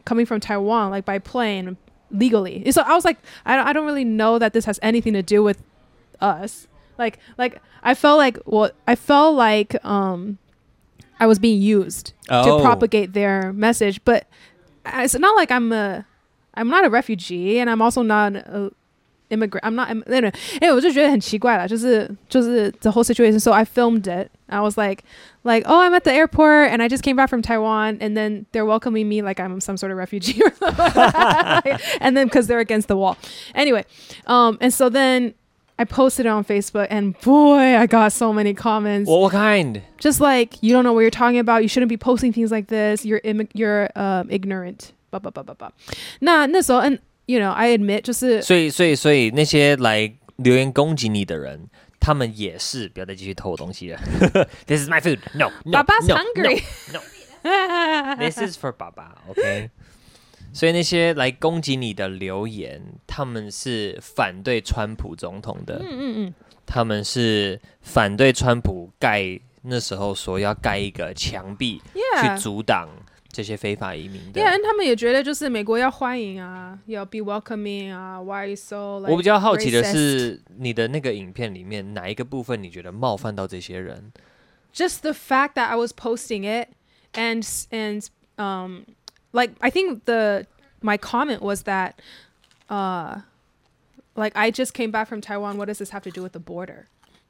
[0.04, 1.76] coming from taiwan like by plane
[2.11, 5.12] legally so i was like i don't, I don't really know that this has anything
[5.14, 5.59] to do with
[6.20, 10.38] us like like i felt like what i felt like um
[11.18, 12.61] i was being used to Oh.
[12.61, 14.26] propagate their message but
[14.87, 16.06] it's not like i'm a
[16.54, 18.70] i'm not a refugee and i'm also not a
[19.30, 20.30] immigrant i'm not im- no, no.
[20.62, 23.40] 因为我就觉得很奇怪啦，就是就是 the whole situation.
[23.40, 24.30] So I filmed it.
[24.50, 25.04] I was like,
[25.44, 28.46] like, oh, I'm at the airport and I just came back from Taiwan, and then
[28.52, 31.78] they're welcoming me like I'm some sort of refugee or something.
[32.00, 33.16] and then because they're against the wall.
[33.54, 33.85] Anyway,
[34.26, 35.35] um, and so then
[35.78, 39.11] I posted it on Facebook, and boy, I got so many comments.
[39.11, 39.82] What kind？
[39.98, 41.62] Just like you don't know what you're talking about.
[41.62, 43.04] You shouldn't be posting things like this.
[43.04, 44.92] You're Im- you're um, ignorant.
[45.11, 45.70] Blah blah blah blah blah.
[46.20, 51.68] 那那时候，and you know, I admit 就是所以所以所以那些来留言攻击你的人，
[52.01, 53.99] 他们也是不要再继续偷我东西了。
[54.65, 55.19] This is my food.
[55.33, 56.63] No, no, 爸爸 no, hungry.
[56.91, 56.99] No,
[57.43, 58.15] no.
[58.17, 59.15] This is for 爸爸。
[59.29, 59.69] OK。
[60.51, 66.33] 所以那些来攻击你的留言，他们是反对川普总统的，嗯嗯嗯。
[66.65, 71.81] 他们是反对川普盖那时候说要盖一个墙壁
[72.21, 72.89] 去阻挡
[73.30, 74.40] 这些非法移民的。
[74.40, 79.92] Yeah, and 他们也觉得就是美国要欢迎啊，要 be welcoming 啊，Why are you so like 我比较好奇的 racist?
[79.92, 84.12] 是，你的那个影片里面哪一个部分你觉得冒犯到这些人？
[84.74, 86.68] just the fact that I was posting it
[87.14, 88.06] and and
[88.37, 88.85] um
[89.32, 90.44] like I think the
[90.82, 91.94] my comment was that
[92.68, 93.22] uh
[94.14, 96.40] like I just came back from Taiwan what does this have to do with the
[96.40, 96.87] border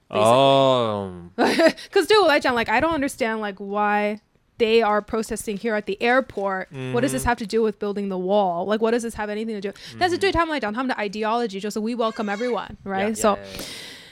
[0.09, 4.21] 哦， because dude I like I don't understand like why
[4.61, 8.09] they are protesting here at the airport what does this have to do with building
[8.09, 12.35] the wall like what does this have anything to do 但是对他们来讲他们的 ideology 就是 we welcome
[12.35, 13.39] everyone right so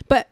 [0.07, 0.27] But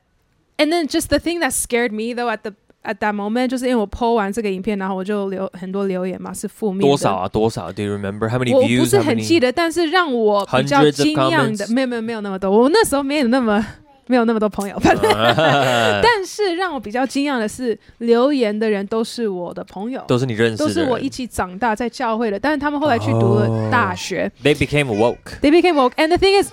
[0.58, 2.54] and then just the thing that scared me though at the
[2.84, 6.86] at that moment，就是因为我 po 完这个影片，然后我就留很多留言嘛，是负面的。
[6.88, 7.28] 多少啊？
[7.28, 7.72] 多少？
[7.72, 8.80] Do you remember how many 我 views？
[8.80, 11.72] 不是 how 很 many- 记得，但是让我比较 Hundreds of 惊讶的， comments？
[11.72, 13.64] 没有没有没有那么多，我那时候没有那么
[14.06, 24.30] 没有那么多朋友，但是让我比较惊讶的是，留言的人都是我的朋友，都是你认识的人，都是我一起长大在教会的，但是他们后来去读了大学。
[24.42, 25.40] They became woke。
[25.40, 25.92] they became woke.
[25.96, 26.50] And the thing is,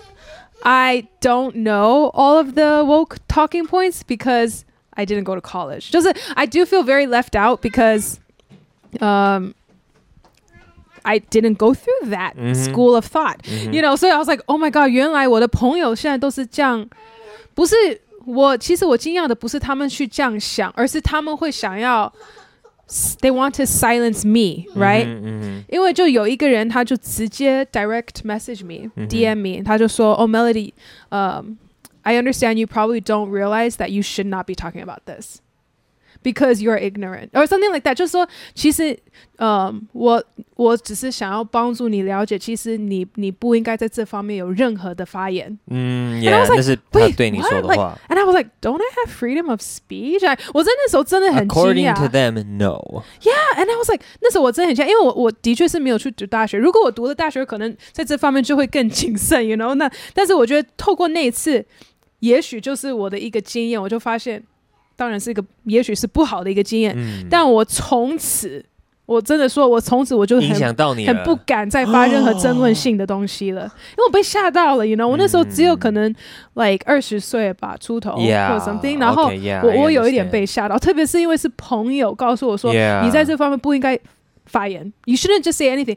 [0.62, 5.90] I don't know all of the woke talking points because I didn't go to college.
[5.92, 8.18] Just I do feel very left out because
[9.02, 9.56] um
[11.04, 12.56] I didn't go through that Mhm.
[12.56, 13.38] school of thought.
[13.48, 16.86] You know, so I was like, oh my god, 原来我的朋友现在都是这样，
[17.54, 17.76] 不是
[18.26, 22.12] 我，其实我惊讶的不是他们去这样想，而是他们会想要
[23.22, 25.06] they want to silence me, right?
[25.06, 31.56] 嗯嗯因为就有一个人，他就直接 direct message me、DM me，他就说：“Oh Melody，um,
[32.02, 35.38] I understand you probably don't realize that you should not be talking about this,
[36.25, 38.99] Because you're ignorant or something like that，就是说，其实，
[39.37, 40.25] 呃，我
[40.57, 45.57] 我只是想要帮助你了解，其实你你不应该在这方面有任何的发言。
[45.69, 47.97] 嗯，yeah，那是他对你说的话。
[48.09, 50.23] And I was like, don't I have freedom of speech？
[50.55, 51.95] 我在那时候真的很惊讶。
[51.95, 53.05] According to them, no.
[53.21, 56.57] Yeah, and I was like，那时候我真的很惊讶，因为我我的确是没有去读大学。
[56.57, 59.75] 如果我读了大学，可能在这方面就会更谨慎，you know？
[59.75, 61.65] 那但是我觉得透过那一次，
[62.21, 64.43] 也许就是我的一个经验，我就发现。
[64.97, 68.65] 当然是一个，也许是不好的一个经验，嗯、但我从此，
[69.07, 76.15] 我真的说，我从此我就很影响到你，很不敢再发任何争论性的东西了，哦、因为我被吓到了，you know，我那时候只有可能
[76.55, 83.99] like 二十岁吧出头、yeah, 或者 something，然后 okay, yeah, 我我有一点被吓到，特别是因为是朋友告诉我说，yeah, 你在这方面不应该
[84.47, 85.97] 发言，you shouldn't just say anything。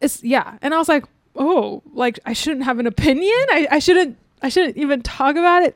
[0.00, 4.14] It's yeah，and I was like, oh, like I shouldn't have an opinion, I I shouldn't
[4.40, 5.74] I shouldn't even talk about it。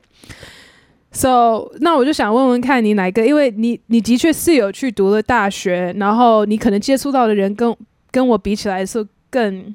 [1.15, 3.25] So，那我就想问问看你哪一个？
[3.25, 7.75] 因为你你的确是有去读了大学，然后你可能接触到的人跟
[8.11, 9.73] 跟我比起来是更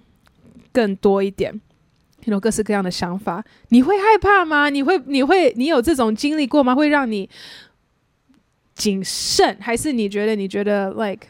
[0.74, 1.58] 更多一点，
[2.26, 3.42] 有各式各样的想法。
[3.70, 4.70] 你会害怕吗？
[4.70, 6.76] 你会你会你有这种经历过吗？
[6.76, 7.30] 会让你
[8.76, 11.28] 谨慎，还是你觉得你觉得 like？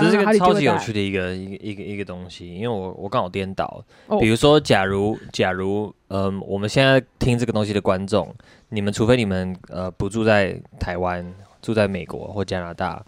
[0.00, 3.84] 这是个超级有趣的一个一个一个一个东西，因为我我刚好颠倒。
[4.20, 8.34] 比如说，假如假如嗯，我们现在听这个东西的观众，
[8.68, 11.26] 你们除非你们呃不住在台湾，
[11.60, 13.04] 住在美国或加拿大，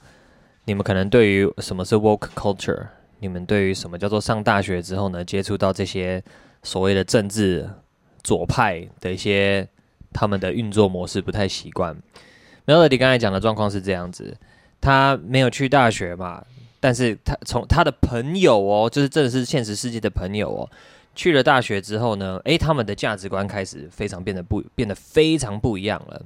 [0.64, 2.86] 你们可能对于什么是 woke culture，
[3.20, 6.22] 你们对于什么叫做上大学之后呢，接触到这些
[6.62, 7.68] 所谓的政治
[8.22, 9.66] 左派的一些
[10.12, 11.96] 他们的运作模式不太习惯。
[12.66, 14.36] Melody 刚才讲的状况是这样子，
[14.80, 16.44] 他没有去大学嘛。
[16.80, 20.70] 但是他从他的朋友哦，就是真的是现实世界的朋友哦，
[21.14, 26.22] 去了大学之后呢，诶，他们的价值观开始非常变得不变得非常不一样了。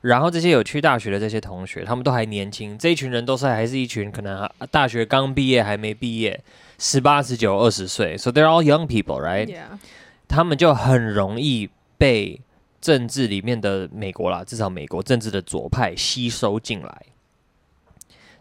[0.00, 6.42] 然后这些有去大学的这些同学，他们都还年轻，这一群人都是还是一群可能大学刚毕业还没毕业，
[6.78, 9.46] 十八、十九、二十岁，so they're all young people, right?
[9.46, 9.78] Yeah.
[10.26, 12.40] 他们就很容易被
[12.80, 17.02] 政治里面的美国啦，至少美国政治的左派吸收进来。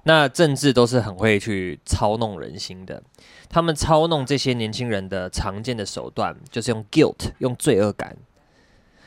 [0.04, 3.04] 那政治都是很会去操弄人心的，
[3.50, 8.18] 他们操弄这些年轻人的常见的手段就是用 guilt，用罪恶感。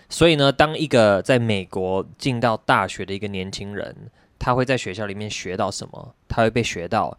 [0.08, 6.14] 所以呢，当一个在美国进到大学的一个年轻人，他会在学校里面学到什么？
[6.28, 7.16] 他会被学到，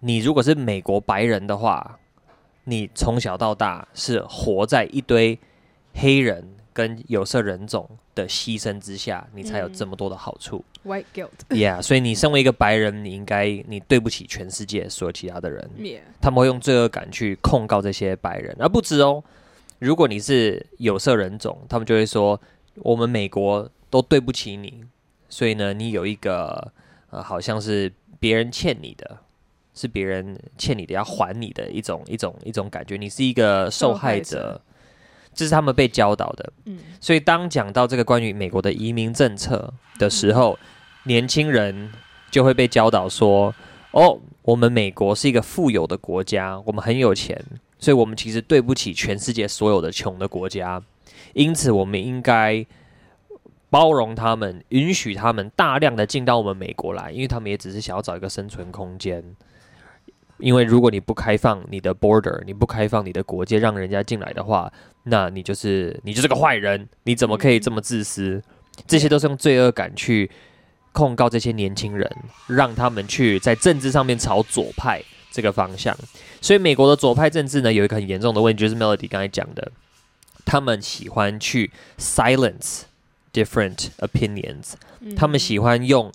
[0.00, 1.98] 你如果是美国白人的话，
[2.64, 5.36] 你从小到大是活在一堆
[5.94, 10.64] 黑人跟有色人种的牺牲之下，你才有这么多的好处。
[10.86, 11.30] White guilt.
[11.48, 15.68] Yeah，所以你身为一个白人，你应该你对不起全世界所有其他的人。
[15.78, 16.00] Yeah.
[16.20, 19.22] 他们会用罪恶感去控告这些白人，而不止哦。
[19.80, 22.40] 如果你是有色人种，他们就会说
[22.76, 24.84] 我们美国都对不起你，
[25.28, 26.72] 所以呢，你有一个
[27.10, 29.18] 呃，好像是别人欠你的，
[29.74, 34.62] 是别人欠你的要还你的一种一种一种感觉，你是一个受害者。
[35.34, 40.58] 这是他们被教导的，嗯，所以当讲到这个关于美国的移民政策的时候，
[41.06, 41.90] 年轻人
[42.30, 43.54] 就会被教导说
[43.92, 47.40] ：“哦，我们美国是一个富有的国家，我们很有钱，
[47.78, 50.82] 所以我们其实对不起全世界所有的穷的国家，
[51.32, 52.66] 因此我们应该
[53.70, 59.22] 包容他们，允许他们大量的进到我们美国来，因为他们也只是想要找一个生存空间。”
[60.38, 64.70] 因为如果你不开放你的 border，你不开放你的国界，让人家进来的话，
[65.04, 66.86] 那你就是你就是个坏人。
[67.04, 68.42] 你怎么可以这么自私？
[68.86, 70.30] 这些都是用罪恶感去
[70.96, 72.10] 控告这些年轻人，
[72.46, 75.94] 让他们去在政治上面朝左派这个方向。
[76.40, 79.70] 所以美国的左派政治呢，有一个很严重的问题，就是 Melody 刚才讲的，
[80.46, 82.84] 他们喜欢去 silence
[83.34, 84.72] different opinions，
[85.14, 86.10] 他们喜欢用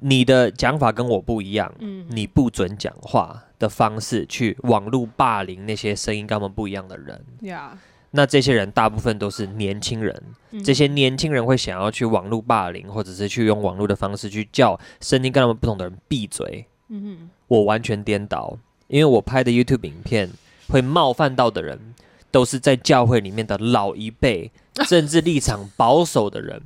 [0.00, 1.74] 你的讲法跟我不一样，
[2.08, 3.42] 你不准讲话。
[3.56, 7.70] 的方式去网络霸凌那些声音跟他们不一样的人，Yeah.
[8.16, 10.22] 那这些人大部分都是年轻人，
[10.52, 16.64] 嗯、这些年轻人会想要去网络霸凌，或者是去用网络的方式去叫声音跟他们不同的人闭嘴。
[16.90, 20.30] 嗯哼，我完全颠倒，因为我拍的 YouTube 影片
[20.68, 21.94] 会冒犯到的人，
[22.30, 24.52] 都是在教会里面的老一辈、
[24.86, 26.62] 政治立场保守的人。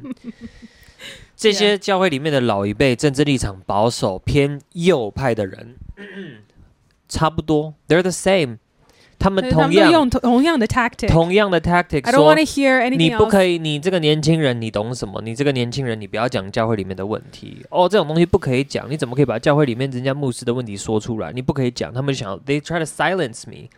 [1.34, 5.76] 这些教会里面的老一辈、政治立场保守、偏右派的人。
[7.08, 8.58] 差不多，they're the same。
[9.18, 12.04] 他们同样用同样的 tactic，同样的 tactic。
[12.04, 12.96] I don't want to hear anything。
[12.98, 15.20] 你不可以，你这个年轻人，你懂什么？
[15.22, 18.88] 你这个年轻人，你不要讲教会里面的问题哦，这种东西不可以讲。
[18.88, 21.32] 你怎么可以把教会里面人家牧师的问题说出来？
[21.32, 21.92] 你不可以讲。
[21.92, 23.68] 他们想要，they try to silence me，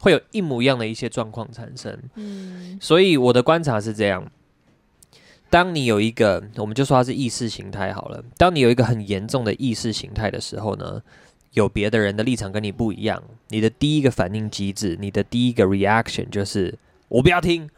[0.00, 1.98] 会有一模一样的一些状况产生。
[2.16, 4.30] 嗯，所以我的观察是这样：
[5.48, 8.22] 当你有一个，我们就说它是意识形态好了。
[8.36, 11.00] 当你有一个很严重的意识形态的时候呢，
[11.52, 17.68] 有别的人的立场跟你不一样，你的第一个反应机制，你的第一个 reaction 就是我不要听，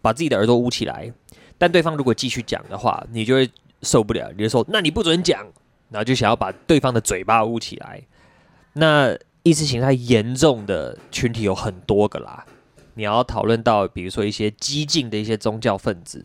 [0.00, 1.12] 把自己的耳朵捂起来。
[1.56, 3.50] 但对方如果继续讲的话，你就会
[3.82, 5.40] 受不了，你就说那你不准讲，
[5.90, 8.02] 然后就想要把对方的嘴巴捂起来。
[8.74, 12.46] 那意识形态严重的群体有很多个啦，
[12.94, 16.24] 你要讨论到比如说一些激进的一些宗教分子。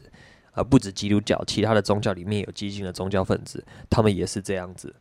[0.56, 4.94] 而不止基督教，其他的宗教里面有激进的宗教分子，他们也是这样子。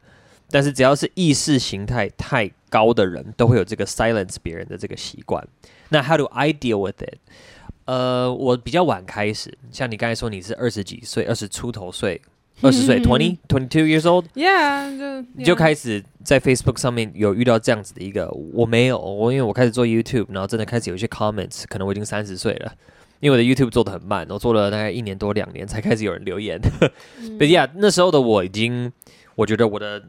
[0.52, 5.44] 但是只要是意识形态太高的人，都会有这个 silence 别人的这个习惯。
[5.88, 7.18] 那 how do I deal with it？
[7.86, 12.22] 呃，我比较晚开始，像你刚才说你是二十几岁，二十出头岁，
[12.60, 15.26] 二十岁，twenty twenty two years old，yeah，就 yeah.
[15.34, 22.72] 你就开始在 Facebook 上面有遇到这样子的一个，我没有，我因为我开始做 YouTube，然后真的开始有一些 comments，可能我已经三十岁了。
[23.18, 26.60] 因为我的 YouTube 做的很慢，我做了大概一年多两年才开始有人留言。
[27.38, 28.92] 对呀， 那时候的我已经，
[29.36, 30.02] 我觉得我的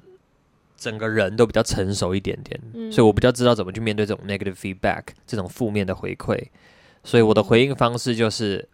[0.83, 6.47] 整个人都比较成熟一点点，嗯、所以我比较知道怎么去面对这种 negative feedback 这种负面的回馈。
[7.05, 8.67] 所以我的回应方式就是，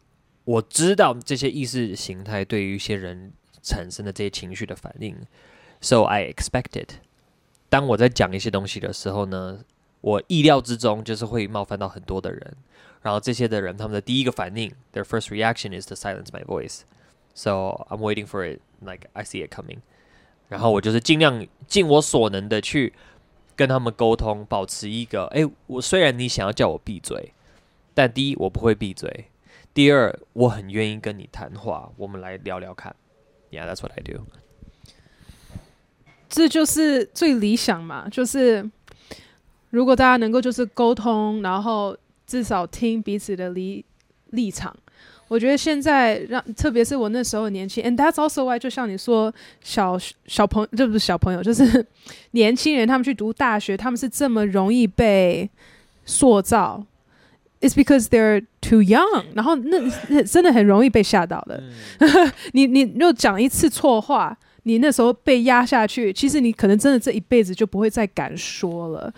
[0.44, 5.16] 我知道这些意识形态对于一些人产生的这些情绪的反应
[5.82, 6.94] ，so I expect it。
[7.70, 9.60] 当我在讲一些东西的时候呢，
[10.02, 12.58] 我意料之中就是会冒犯到很多的人。
[13.04, 16.82] 然后这些的人，他们的第一个反应，their first reaction is to silence my voice.
[17.36, 19.78] So I'm waiting for it, like I see it coming.
[20.50, 22.92] 然后我就是尽量尽我所能的去
[23.56, 27.32] 跟他们沟通，保持一个，哎，我虽然你想要叫我闭嘴，
[27.94, 29.28] 但第一我不会闭嘴，
[29.74, 32.94] 第二我很愿意跟你谈话，我们来聊聊看。
[33.50, 34.26] Yeah, that's what I do.
[36.28, 38.70] 这就是最理想嘛，就是
[39.70, 41.98] 如果大家能够就是沟通，然后。
[42.30, 43.84] 至少听彼此的立
[44.28, 44.78] 立场，
[45.30, 51.86] 我觉得现在让，特别是我那时候年轻，and that's also why，就像你说，小小朋友，这不是小朋友，就是
[52.32, 55.50] 年轻人，他们去读大学，他们是这么容易被
[56.06, 56.84] 塑造
[57.62, 61.64] ，it's because they're too young，然后那，那真的很容易被吓到的。
[62.00, 69.14] 嗯、 你你又讲一次错话，你那时候被压下去，其实你可能真的这一辈子就不会再敢说了。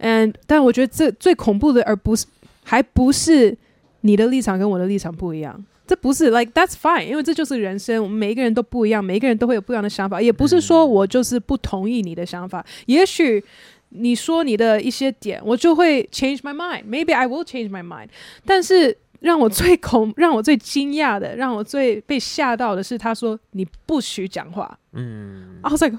[0.00, 2.26] and 但我觉得这最恐怖的，而不是。
[2.64, 3.58] 还不是
[4.01, 13.43] 你的立场跟我的立场不一样，这不是 like that's fine，因为这就是人生，我们每一个人都不一样，每一个人都会有不一样的想法，也不是说我就是不同意你的想法，也许
[13.89, 18.09] 你说你的一些点，我就会 change my mind，maybe I will change my mind，
[18.45, 25.97] 但是让我最恐、让我最惊讶的、让我最被吓到的是，他说你不许讲话，嗯，I was like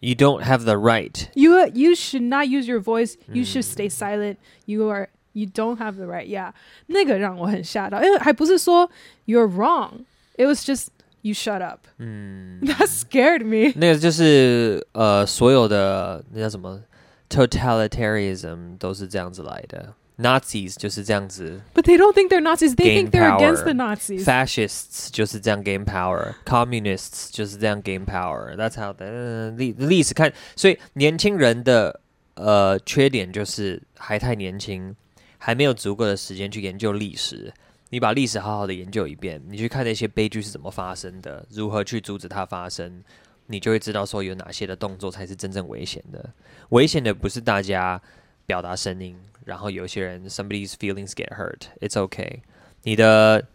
[0.00, 5.08] you don't have the right，you you should not use your voice，you should stay silent，you are
[5.34, 6.26] You don't have the right.
[6.26, 6.52] Yeah，
[6.86, 8.90] 那个让我很吓到，因为还不是说
[9.26, 10.04] you're wrong.
[10.36, 10.88] It was just
[11.22, 11.80] you shut up.
[11.98, 13.72] 嗯， That scared me.
[13.76, 16.82] 那个就是呃，所有的那叫什么
[17.28, 19.94] totalitarianism 都是这样子来的。
[20.16, 21.60] Nazis 就是这样子。
[21.72, 22.74] But they don't think they're Nazis.
[22.74, 24.24] They think they're against the Nazis.
[24.24, 26.34] Fascists 就是这样 gain power.
[26.44, 28.56] Communists 就是这样 gain power.
[28.56, 30.32] That's how the 历历史看。
[30.56, 32.00] 所以年轻人的
[32.34, 34.96] 呃缺点就是还太年轻。
[35.45, 37.53] 还没有足够的时间去研究历史，
[37.89, 43.03] 你把历史好好的研究一遍，你去看那些悲剧是怎么发生的，如何去阻止它发生，
[43.47, 46.29] 你就会知道说有哪些的动作才是真正危险的。
[46.69, 48.01] 危险的不是大家
[48.45, 52.39] 表达声音，然后有些人 somebody's feelings get hurt，it's okay。
[52.83, 53.45] 你的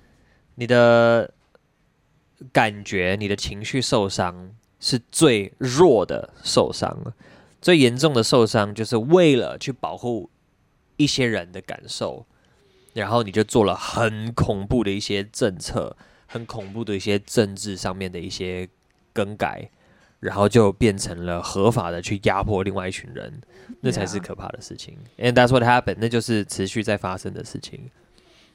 [0.56, 1.32] 你的
[2.52, 7.14] 感觉，你的情绪受伤是最弱的受伤，
[7.62, 10.28] 最严重的受伤就是为了去保护。
[10.98, 12.26] 一些人的感受，
[12.92, 18.68] 然后你就做了很恐怖的一些政策，很恐怖的一些政治上面的一些
[19.14, 19.70] 更改，
[20.20, 23.40] 然后就变成了合法的去压迫另外一群人，
[23.80, 24.96] 那才是可怕的事情。
[25.16, 27.90] And that's what happened，那就是持续在发生的事情。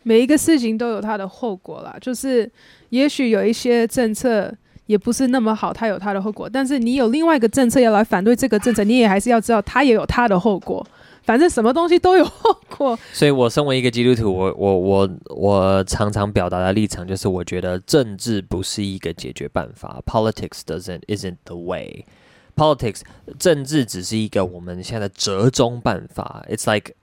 [0.04, 2.52] 每一个事情都有它的后果啦，就是
[2.90, 4.54] 也许有一些政策
[4.86, 10.86] 也不是那么好，它有它的后果，但是你有另外一个政策要来反对这个政策，你也还是要知道它也有它的后果。
[11.24, 23.02] 反正什么东西都有后果，所以我身为一个基督徒，我我我我常常表达的立场就是，我觉得政治不是一个解决办法，politics doesn't isn't the way，politics
[23.40, 26.94] 政治只是一个我们现在的折中办法，it's like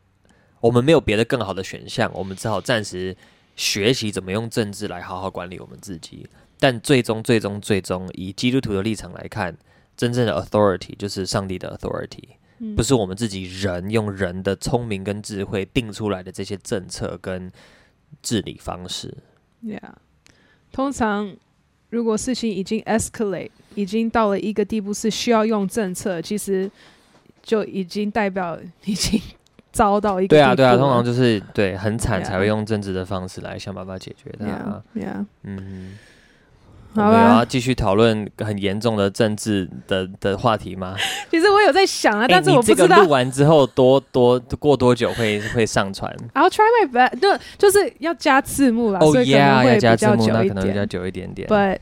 [0.61, 3.16] 我们没有别的更好的选项，我们只好暂时
[3.57, 6.28] 学习怎么用政治来好好管理我们自己，
[6.59, 9.57] 但最终最终最终以基督徒的立场来看，
[9.97, 12.36] 真正的 authority 就是上帝的 authority。
[12.76, 17.50] 不是我们自己人用人的聪明跟智慧定出来的这些政策跟
[18.22, 19.16] 治理方式。
[19.64, 19.92] Yeah，
[20.70, 21.34] 通常
[21.88, 26.70] 如果事情已经 escalate，已经到了一个地步是需要用政策，其实
[27.42, 29.20] 就已经代表已经
[29.72, 34.84] 遭到一个对啊对啊，通常就是对很惨才会用政治的方式来想办法解决的。
[34.94, 35.26] Yeah, yeah.
[35.44, 35.98] 嗯。
[36.95, 40.97] 我们要继续讨论很严重的政治的的话题吗？
[41.30, 46.14] 其实我有在想啊，欸、但是我不知道录完之后多多过多久会会上传。
[46.34, 50.34] I'll try my best，就就是要加字幕了，oh, 所以可能会比较久一点。
[50.34, 51.49] Yeah, 可能比较久一点点。
[51.49, 51.78] But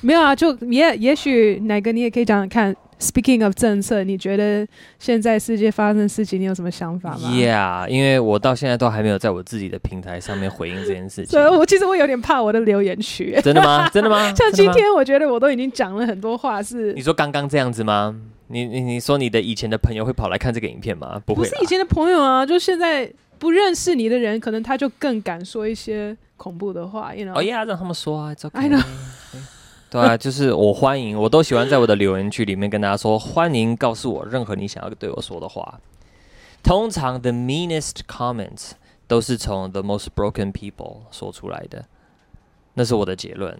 [0.00, 2.76] 没有啊，就也也许哪个你也可以讲讲看。
[3.02, 4.64] Speaking of 政策，你觉得
[5.00, 11.26] 现在世界发生的事情，你有什么想法吗？Yeah，因为我到现在都还没有在我自己的平台上面回应这件事情。
[11.26, 13.36] 所以我其实我有点怕我的留言区。
[13.42, 13.88] 真的吗？
[13.92, 14.32] 真的吗？
[14.38, 16.90] 像今天，我觉得我都已经讲了很多话是。
[16.90, 18.14] 是你说刚刚这样子吗？
[18.46, 21.20] 你你你说你的以前的朋友会跑来看这个影片吗？
[21.26, 27.12] 不会，不是以前的朋友啊，就现在不认识你的人，可能他就更敢说一些恐怖的话。
[27.12, 27.36] You know？
[27.36, 28.34] 哦呀，让他们说啊.
[28.52, 28.80] I know。
[29.92, 35.78] 对啊， 就是我欢迎，我都喜欢在我的留言区里面跟大家说，欢迎告诉我任何你想要对我说的话。
[36.62, 38.70] 通常 the meanest comments
[39.06, 41.84] 都是从 the most broken people 说出来的，
[42.72, 43.58] 那是我的结论。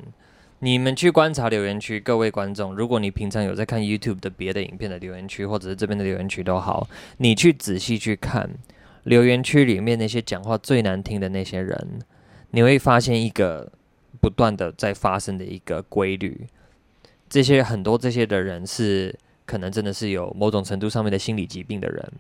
[0.61, 8.49] 你们去观察留言区，各位观众，如果你平常有在看 YouTube 的别的影片的留言区，或者是这边的留言区都好，你去仔细去看
[9.03, 11.99] 留言区里面那些讲话最难听的那些人，
[12.53, 13.71] 你会发现一个。
[14.23, 16.47] 不断的在发生的一个规律，
[17.29, 19.13] 这些很多这些的人是
[19.45, 22.13] 可能真的是有某种程度上面的心理疾病的人，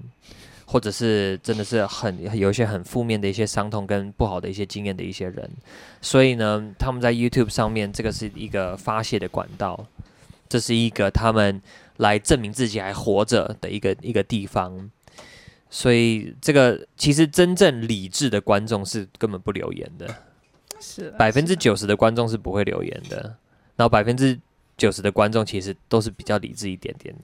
[0.66, 5.48] 或者是真的是很有一些很负面的一些伤痛跟不好的一些经验的一些人，
[6.00, 9.86] 所以呢，他们在 YouTube 上面这个是一个发泄的管道，
[10.48, 11.62] 这是一个他们
[11.98, 14.90] 来证明自己还活着的一个一个地方，
[15.70, 20.12] 所以这个其实真正理智的观众是根本不留言的。
[21.16, 23.22] 百分之九十的观众是不会留言的，
[23.76, 24.38] 然后百分之
[24.76, 27.14] 九十的观众其实都是比较理智一点点，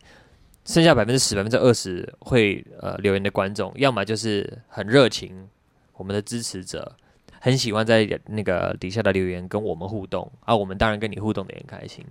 [0.64, 5.48] 剩下百分之十、百分之二十会呃留言的观众，要么就是很热情，
[5.94, 6.96] 我们的支持者
[7.40, 12.04] 很喜欢在那个底下的留言跟我们互动，啊，我们当然跟你互动的也很开心；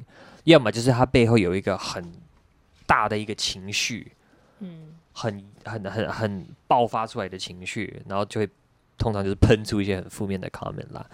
[0.44, 2.04] 要么就是他背后有一个很
[2.86, 4.12] 大的一个情绪，
[4.60, 8.50] 嗯，很很很很爆发出来的情绪，然后就会。
[8.98, 11.06] 通常就是喷出一些很负面的 comment 啦。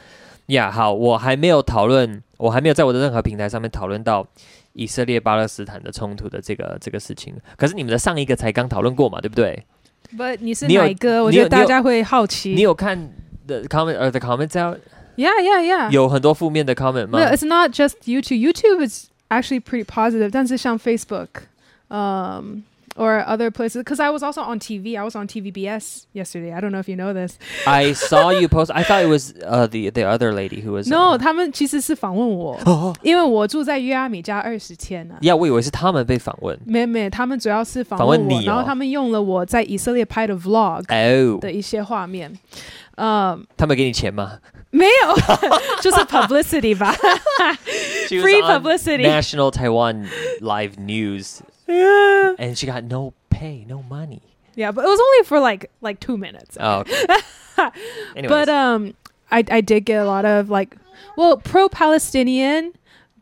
[0.48, 4.28] 呀，好，我还没有讨论，我还没有在我的任何平台上面讨论到
[4.74, 7.34] 以色列巴勒斯坦的冲突的这个这个事情。
[7.56, 9.66] 可是你们的上一个才刚讨论过嘛，对不对？
[10.18, 11.24] 不，你是哪一个？
[11.24, 12.54] 我觉得大家会好奇。
[12.54, 13.10] 你有看
[13.48, 15.92] the comment or the comments out？Yeah, yeah, yeah。
[15.92, 18.52] 有很多负面的 comment 吗？No, it's not just YouTube.
[18.52, 20.30] YouTube is actually pretty positive.
[20.32, 21.30] 但是像 Facebook，
[21.88, 22.64] 嗯。
[22.97, 24.99] or other places because I was also on TV.
[24.99, 26.53] I was on TVBS yesterday.
[26.53, 27.39] I don't know if you know this.
[27.65, 28.73] I saw you post.
[28.75, 30.89] I thought it was uh, the the other lady who was.
[30.89, 32.59] No，、uh, 他们其实是访问我，
[33.03, 35.23] 因为我住在约阿米家二十天呢、啊。
[35.23, 36.59] 呀，yeah, 我以为是他们被访问。
[36.67, 40.85] 没没，他们主要是访问我，访问你哦、然后他们用了我在以色列拍的 vlog
[41.39, 42.37] 的一些画面。
[42.97, 43.39] 嗯，oh.
[43.39, 44.39] um, 他们给你钱吗？
[44.71, 45.15] 没有，
[45.81, 46.93] 就是 publicity 吧。
[48.09, 49.07] Free publicity.
[49.07, 50.09] National Taiwan
[50.41, 51.39] Live News.
[51.67, 52.35] Yeah.
[52.39, 54.23] And she got no pay, no money.
[54.55, 56.57] Yeah, but it was only for like like two minutes.
[56.61, 56.81] Oh.
[56.81, 58.27] Okay.
[58.27, 58.95] but um,
[59.31, 60.77] I I did get a lot of like,
[61.17, 62.73] well, pro-Palestinian,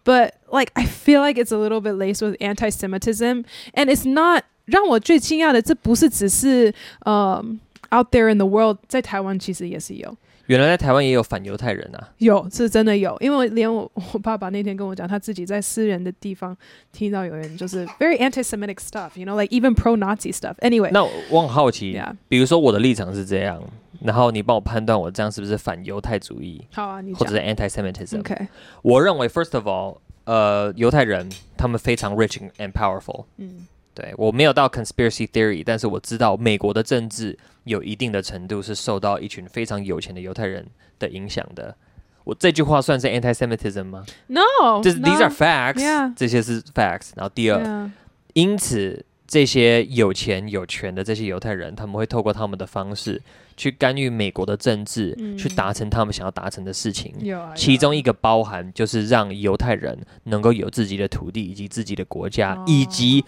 [0.05, 3.44] but like I feel like it's a little bit laced with anti-Semitism,
[3.74, 4.44] and it's not.
[4.66, 6.74] 让我最惊讶的，这不是只是
[7.05, 7.61] 呃、um,
[7.97, 10.16] out there in the world，在台湾其实也是有。
[10.47, 12.09] 原来在台湾也有反犹太人啊！
[12.17, 16.55] 有，是真的有，因为连我我爸爸那天跟我讲，他自己在私人的地方
[16.91, 20.55] 听到有人就是 very anti-Semitic stuff，you know，like even pro-Nazi stuff。
[20.55, 23.61] Anyway，那我很好奇.比如说我的立场是这样，
[24.01, 26.65] 然后你帮我判断我这样是不是反犹太主义？
[26.73, 28.19] 好啊，你或者是 anti-Semitism。
[28.19, 28.47] OK，
[28.81, 33.25] 我认为 first of all，呃，犹太人他们非常 rich and powerful。
[33.37, 33.67] 嗯。
[33.93, 40.65] 对，我没有到 conspiracy theory，但是我知道美国的政治有一定的程度是受到一群非常有钱的犹太人
[40.97, 41.75] 的影响的。
[42.23, 47.09] 我这句话算是 anti-Semitism 吗？No，就是 these are facts，这些是 facts。
[47.15, 47.89] 然后第二，
[48.33, 53.19] 因此这些有钱有权的这些犹太人，他们会透过他们的方式
[53.57, 57.13] 去干预美国的政治，去达成他们想要达成的事情。
[57.55, 63.25] 其中一个包含就是让犹太人能够有自己的土地以及自己的国家，以及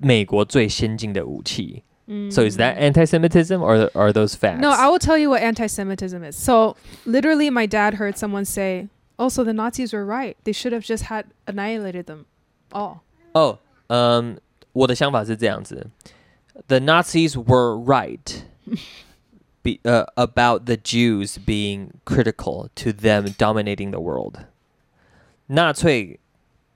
[0.00, 1.82] 美国最先进的武器。
[2.08, 2.30] Mm.
[2.30, 4.60] So is that anti-Semitism or are those facts?
[4.60, 6.36] No, I will tell you what anti-Semitism is.
[6.36, 8.88] So literally, my dad heard someone say,
[9.18, 10.36] "Oh, so the Nazis were right.
[10.44, 12.26] They should have just had annihilated them
[12.70, 13.02] all."
[13.34, 13.58] Oh,
[13.88, 14.36] um,
[14.72, 15.90] 我的想法是这样子：
[16.68, 18.44] The Nazis were right.
[19.64, 24.44] Be, uh, about the Jews being critical to them dominating the world.
[25.48, 26.20] 纳粹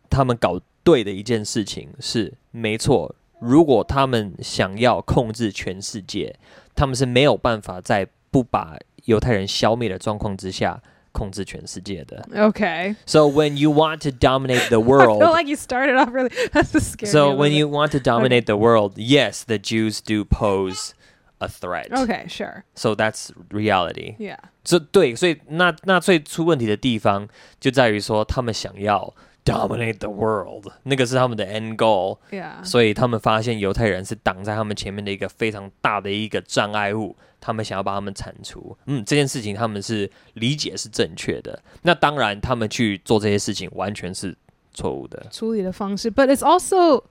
[0.09, 3.15] 他们搞 对的一件事情是没错。
[3.41, 6.37] 如果他们想要控制全世界，
[6.75, 8.77] 他们是没有办法在不把
[9.07, 10.83] 犹太人消灭的状况之下
[11.13, 12.29] 控制全世界的。
[12.35, 12.97] Okay.
[13.07, 16.31] So when you want to dominate the world, I feel like you started off really.
[16.53, 17.11] That's the scary.
[17.11, 20.93] so when you want to dominate the world, yes, the Jews do pose
[21.39, 21.91] a threat.
[21.91, 22.65] Okay, sure.
[22.75, 24.17] So that's reality.
[24.19, 24.39] Yeah.
[24.63, 27.27] 这对，所以纳纳粹出问题的地方
[27.59, 29.15] 就在于说，他们想要
[29.45, 32.65] dominate the world，那个是他们的 end goal。Yeah.
[32.65, 38.77] 所以他们发现犹太人是挡在他们前面的一个非常大的一个障碍物，他们想要把他们铲除。
[38.87, 41.63] 嗯，这件事情他们是理解是正确的。
[41.83, 44.37] 那当然，他们去做这些事情完全是
[44.73, 45.27] 错误的。
[45.31, 47.05] 处理的方式，but it's also,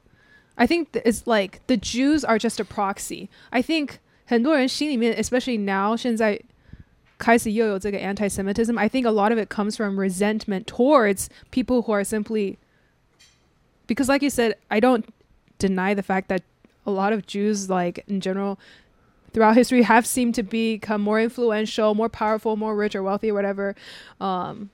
[0.56, 3.28] I think it's like the Jews are just a proxy.
[3.50, 6.40] I think 很多人心里面，especially now 现在
[7.24, 8.78] 开始又有这个 anti-Semitism.
[8.78, 12.58] I think a lot of it comes from resentment towards people who are simply
[13.88, 15.06] because, like you said, I don't
[15.58, 16.44] deny the fact that
[16.86, 18.60] a lot of Jews, like in general,
[19.34, 23.34] throughout history, have seemed to become more influential, more powerful, more rich or wealthy or
[23.34, 23.76] whatever,
[24.22, 24.70] um,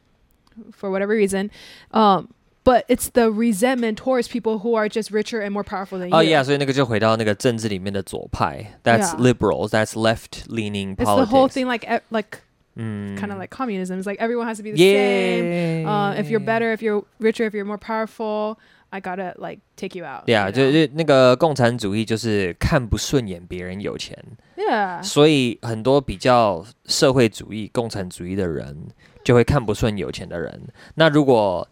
[0.72, 1.50] for whatever reason.
[1.92, 2.34] Um,
[2.64, 6.16] but it's the resentment towards people who are just richer and more powerful than you.
[6.16, 9.34] 哦、yeah，所以那个就回到那个政治里面的左派，That's Yeah.
[9.34, 11.54] liberals, that's left-leaning It's the whole politics。
[11.54, 12.40] thing, like e- like
[12.76, 14.00] 嗯 kind of like communism.
[14.02, 15.84] It's like everyone has to be the same.
[15.84, 15.86] Yeah.
[15.88, 18.58] Uh, if you're better, if you're richer, if you're more powerful,
[18.90, 20.26] I gotta like take you out.
[20.26, 20.88] 对啊， you 就 know?
[20.88, 24.18] 就那个共产主义就是看不顺眼别人有钱，
[24.58, 25.02] yeah.
[25.04, 28.88] 所以很多比较社会主义、共产主义的人
[29.24, 30.68] 就会看不顺有钱的人。
[30.96, 31.68] 那如果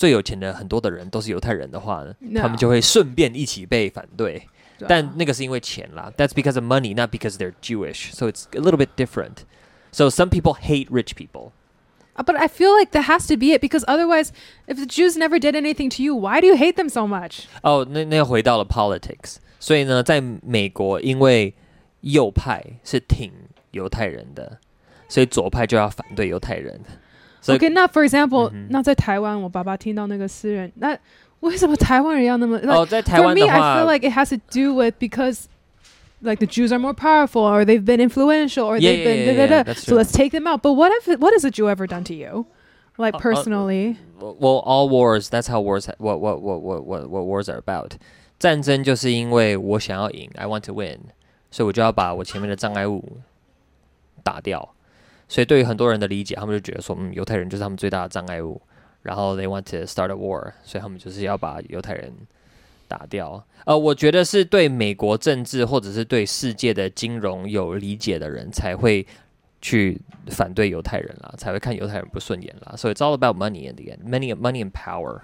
[0.00, 4.46] 最有钱的很多的人都是犹太人的话呢 No 他们就会顺便一起被反对。
[4.78, 8.12] 对啊但那个是因为钱啦，That's because of money, not because they're Jewish.
[8.12, 9.44] So it's a little bit different.
[9.90, 11.52] So some people hate rich people.
[12.14, 14.32] Uh, But I feel like that has to be it because otherwise,
[14.66, 17.44] if the Jews never did anything to you, why do you hate them so much?
[17.62, 19.36] 哦，那那又回到了 politics。
[19.58, 21.54] 所以呢，在美国，因为
[22.02, 23.32] 右派是挺
[23.70, 24.58] 犹太人的，
[25.08, 26.78] 所以左派就要反对犹太人。
[27.40, 28.66] 所以 Okay, now for example, 嗯哼。
[28.70, 30.96] 那在台湾，我爸爸听到那个诗人，那
[31.40, 32.58] 为什么台湾人要那么？
[32.58, 35.44] like, 哦，在台 For 湾 me, 的 I 话 feel like it has to do with because
[36.20, 39.26] like the Jews are more powerful or they've been influential or Yeah, they've been yeah,
[39.26, 39.62] da, yeah, da, yeah, da.
[39.64, 39.98] that's so true.
[39.98, 40.62] let's take them out.
[40.62, 42.46] But what if what has a Jew ever done to you?
[42.98, 43.98] Like Uh, uh, personally?
[44.18, 47.98] well, all wars, that's how wars, what what what what what what wars are about.
[48.38, 50.98] 战争就是因为我想要赢，I want to win，
[51.50, 53.18] 所以我就要把我前面的障碍物
[54.22, 54.74] 打掉。
[55.31, 58.61] 所以对于很多人的理解，他们就觉得说，嗯，犹太人就是他们最大的障碍物，
[59.01, 62.11] 然后 they want to start a war，所以他们就是要把犹太人
[62.89, 63.41] 打掉。
[63.63, 69.07] 呃，我觉得是对美国政治或者是对世界的金融有理解的人才会
[69.61, 72.75] 去反对犹太人啦，才会看犹太人不顺眼啦。
[72.75, 75.21] So it's all about money in the end, money, money and power.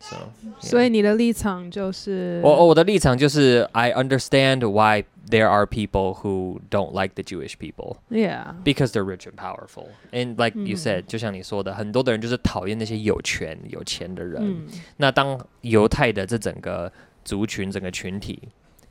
[0.00, 0.16] So，
[0.58, 9.04] 所以你的立场就是我我的立场就是 I understand why there are people who don't like the Jewish people yeah because they're
[9.04, 9.90] rich and powerful.
[10.10, 14.42] And like you 嗯 said，、就像你说的，很多的人就是讨厌那些有权有钱的人。
[14.42, 16.92] 嗯那当犹太的这整个
[17.24, 18.42] 族群、整个群体，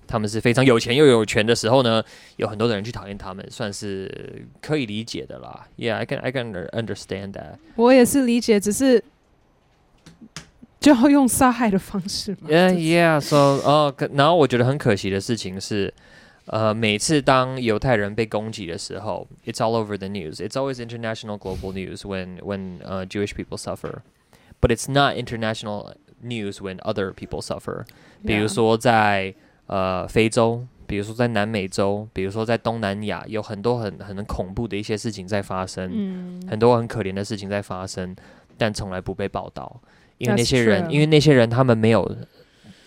[0.07, 2.01] 他们是非常有钱又有权的时候呢，
[2.37, 5.67] 有很多的人去讨厌他们，算是可以理解的啦。
[5.77, 7.55] Yeah, I can I can under- understand that.
[7.75, 9.03] 我也是理解，只是
[10.86, 12.48] 就要用杀害的方式吗。
[12.48, 13.20] Yeah, yeah.
[13.20, 15.92] So, 哦、可然后我觉得很可惜的事情是，
[16.44, 20.36] 呃，每次当犹太人被攻击的时候，it's all over the news.
[20.36, 24.02] It's always international global news when when uh, Jewish people suffer,
[24.60, 27.84] but it's not international news when other people suffer.
[28.24, 29.34] 比如.说在
[29.66, 38.14] 呃非洲，比如说在南美洲，比如说在东南亚，有很多很很恐怖的一些事情在发生，嗯很多很可怜的事情在发生，
[38.56, 39.80] 但从来不被报道，
[40.18, 42.16] 因为那些人，因为那些人他们没有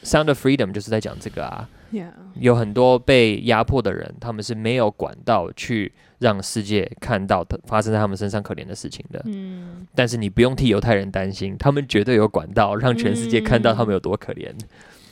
[0.03, 9.22] Sound of Freedom 就是在讲这个啊，yeah 有很多被压迫的人，他们是没有管道去让世界看到的发生在他们身上可怜的事情的。
[9.26, 14.51] 嗯但是你不用替犹太人担心，他们绝对有管道让全世界看到他们有多可怜。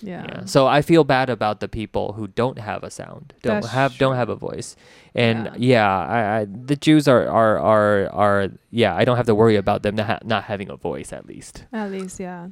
[0.01, 0.45] yeah Yeah.
[0.47, 3.99] So I feel bad about the people who don't have a sound, don't That's have
[3.99, 4.19] don't true.
[4.19, 4.75] have a voice,
[5.15, 8.97] and yeah, I, I the Jews are are are are yeah.
[8.97, 11.65] I don't have to worry about them not ha- not having a voice at least.
[11.73, 12.51] at least yeah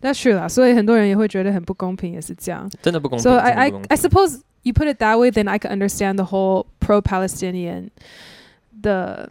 [0.00, 0.48] that's true 啦。
[0.48, 2.70] 所以很多人也会觉得很不公平，也是这样。
[2.80, 3.22] 真的不公平。
[3.22, 5.58] So 真 I 的 I 不公平 I suppose you put it that way, then I
[5.58, 7.90] can understand the whole pro-Palestinian,
[8.80, 9.28] the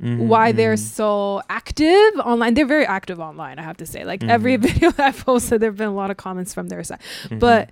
[0.00, 2.54] 嗯 why they're 嗯 so active online.
[2.54, 4.04] They're very active online, I have to say.
[4.04, 4.62] Like every Mhm.
[4.62, 7.00] video that I posted, there've been a lot of comments from their side.
[7.30, 7.70] 嗯 But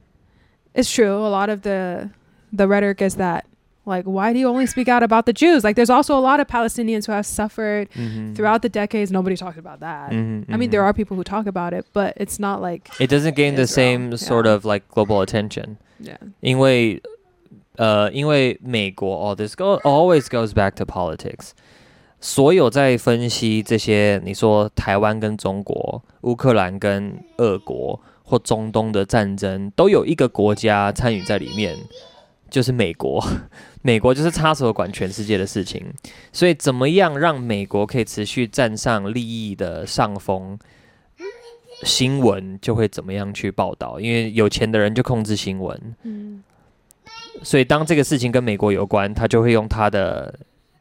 [0.74, 1.12] it's true.
[1.16, 2.11] A lot of the
[2.53, 3.45] the rhetoric is that
[3.87, 5.62] Like, why do you only speak out about the Jews?
[5.62, 8.35] Like, there's also a lot of Palestinians who have suffered Mhm.
[8.35, 9.12] throughout the decades.
[9.12, 10.09] Nobody talks about that.
[10.11, 10.72] Mhm, I mean, mhm.
[10.72, 13.68] there are people who talk about it, but it's not like It doesn't gain the
[13.68, 14.53] Israel, same sort yeah.
[14.55, 15.76] of like global attention.
[16.01, 16.16] yeah.
[16.41, 17.03] 因为
[17.76, 21.53] 呃，因为美国哦，this go always goes back to politics。
[22.22, 31.78] 所有在分析这些，你说台湾跟中国、乌克兰跟俄国或中东的战争，都有一个国家参与在里面，
[32.49, 33.24] 就是美国。
[33.82, 35.86] 美国就是插手管全世界的事情，
[36.34, 40.59] 所以怎么样让美国可以持续站上利益的上风？
[41.84, 45.95] 新闻就会怎么样去报道，因为有钱的人就控制新闻。
[46.03, 46.43] 嗯
[47.41, 50.38] 所以当这个事情跟美国有关，他就会用他的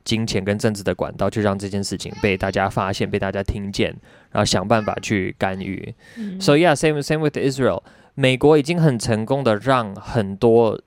[0.09, 3.95] 金钱跟政治的管道去让这件事情被大家发现、被大家听见，
[4.33, 5.95] 然后想办法去干预。
[6.17, 6.41] Mm.
[6.41, 7.83] So yeah, same same with Israel。
[8.15, 10.81] 美国已经很成功的让很多，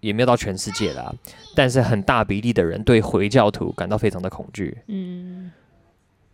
[0.00, 1.14] 也没有到全世界啦，
[1.54, 4.78] 但是很大比例的人对回教徒感到非常的恐惧。
[4.86, 5.50] Mm.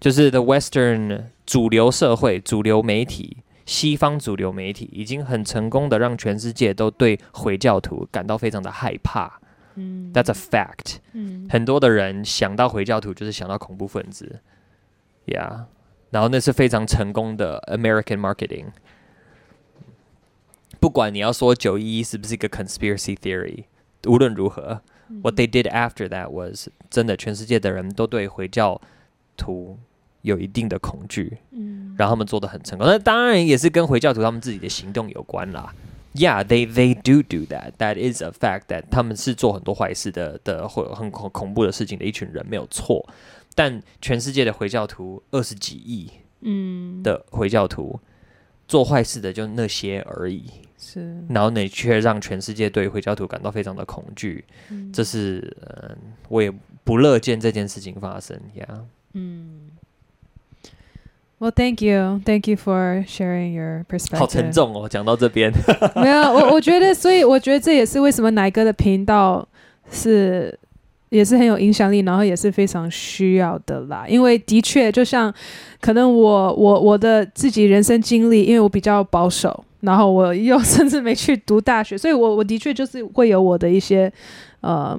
[0.01, 9.39] 就是 the Western 主流社会、主流媒体、西方主流媒体已经很成功的让全世界都对回教徒感到非常的害怕。
[9.77, 10.13] Mm.
[10.13, 10.99] That's a fact。
[11.13, 11.49] Mm.
[11.51, 14.41] 很多的人想到回教徒就是想到恐怖分子
[15.27, 15.65] ，Yeah。
[16.11, 18.67] 然后那是非常成功的 American marketing。
[20.79, 23.65] 不管你要说九一一是不是一个 conspiracy theory，
[24.07, 28.81] 无论如何、w h a t they did after that was 真的，全世界的人都对回教
[29.37, 29.79] 徒
[30.23, 31.95] 有一定的恐惧，Mm.
[31.97, 32.87] 然后他们做的很成功。
[32.87, 35.73] 那当然也是跟回教徒他们自己的行动有关啦。
[36.15, 37.73] Yeah, they they do do that.
[37.79, 38.67] That is a fact.
[38.69, 43.09] That 他们是做很多坏事的的，会有很恐恐怖的事情的一群人，没有错。
[43.55, 46.11] 但全世界的回教徒二十几亿
[46.45, 47.05] Mm.
[47.05, 48.01] 的回教徒
[48.67, 50.45] 做坏事的就那些而已，
[50.77, 54.93] 是然后你却让全世界对回教徒感到非常的恐惧，Mm.
[54.93, 55.97] 这是嗯，
[56.29, 56.53] 我也
[56.83, 58.37] 不乐见这件事情发生。
[58.57, 58.81] Yeah.
[59.13, 59.72] Mm.
[61.43, 64.17] Well, thank you, thank you for sharing your perspective.
[64.17, 65.53] 好沉重哦，讲到这边。
[65.97, 69.45] 没有，我我觉得，所以我觉得这也是为什么奶哥的频道
[69.91, 70.57] 是
[71.09, 74.05] 也是很有影响力，然后也是非常需要的啦。
[74.07, 75.35] 因为的确，就像
[75.81, 84.13] 可能我我我的自己人生经历，因为我比较保守，然后我又甚至没去读大学，所以我我的确就是会有我的一些
[84.61, 84.97] 呃。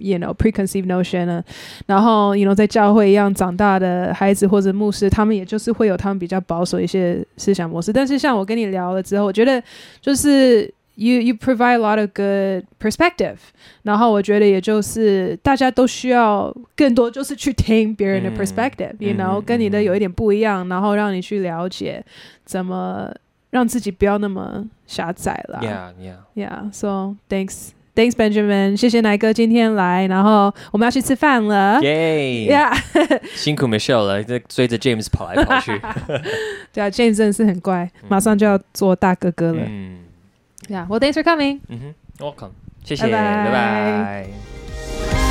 [0.00, 1.42] You know, preconceived notion 呢，
[1.86, 7.92] 然后 you know 在教会一样长大的孩子或者牧师，他们也就是会有他们比较保守一些思想模式。
[7.92, 9.60] 但是像我跟你聊了之后，我觉得
[10.00, 13.38] 就是 you you provide a lot of good perspective，
[13.82, 22.04] 然后我觉得也就是大家都需要更多就是去听别人的嗯 perspective，you、嗯 know 跟你的有一点不一样，然后让你去了解
[22.44, 23.12] 怎么
[23.50, 25.58] 让自己不要那么狭窄啦。
[25.60, 26.18] Yeah, yeah.
[26.36, 31.79] Yeah, so thanks, Thanks Benjamin，谢谢奶哥今天来，然后我们要去吃饭了。
[31.81, 32.75] Yay！Yeah，
[33.35, 35.79] 辛苦 Michelle 了，这追着 James 跑来跑去。
[36.71, 39.63] 对啊，James 真的是很乖，马上就要做大哥哥了。
[39.67, 39.99] 嗯
[40.69, 41.59] Yeah, well, thanks for coming.
[41.67, 42.51] 嗯哼，Welcome，
[42.85, 45.22] 谢谢，拜拜。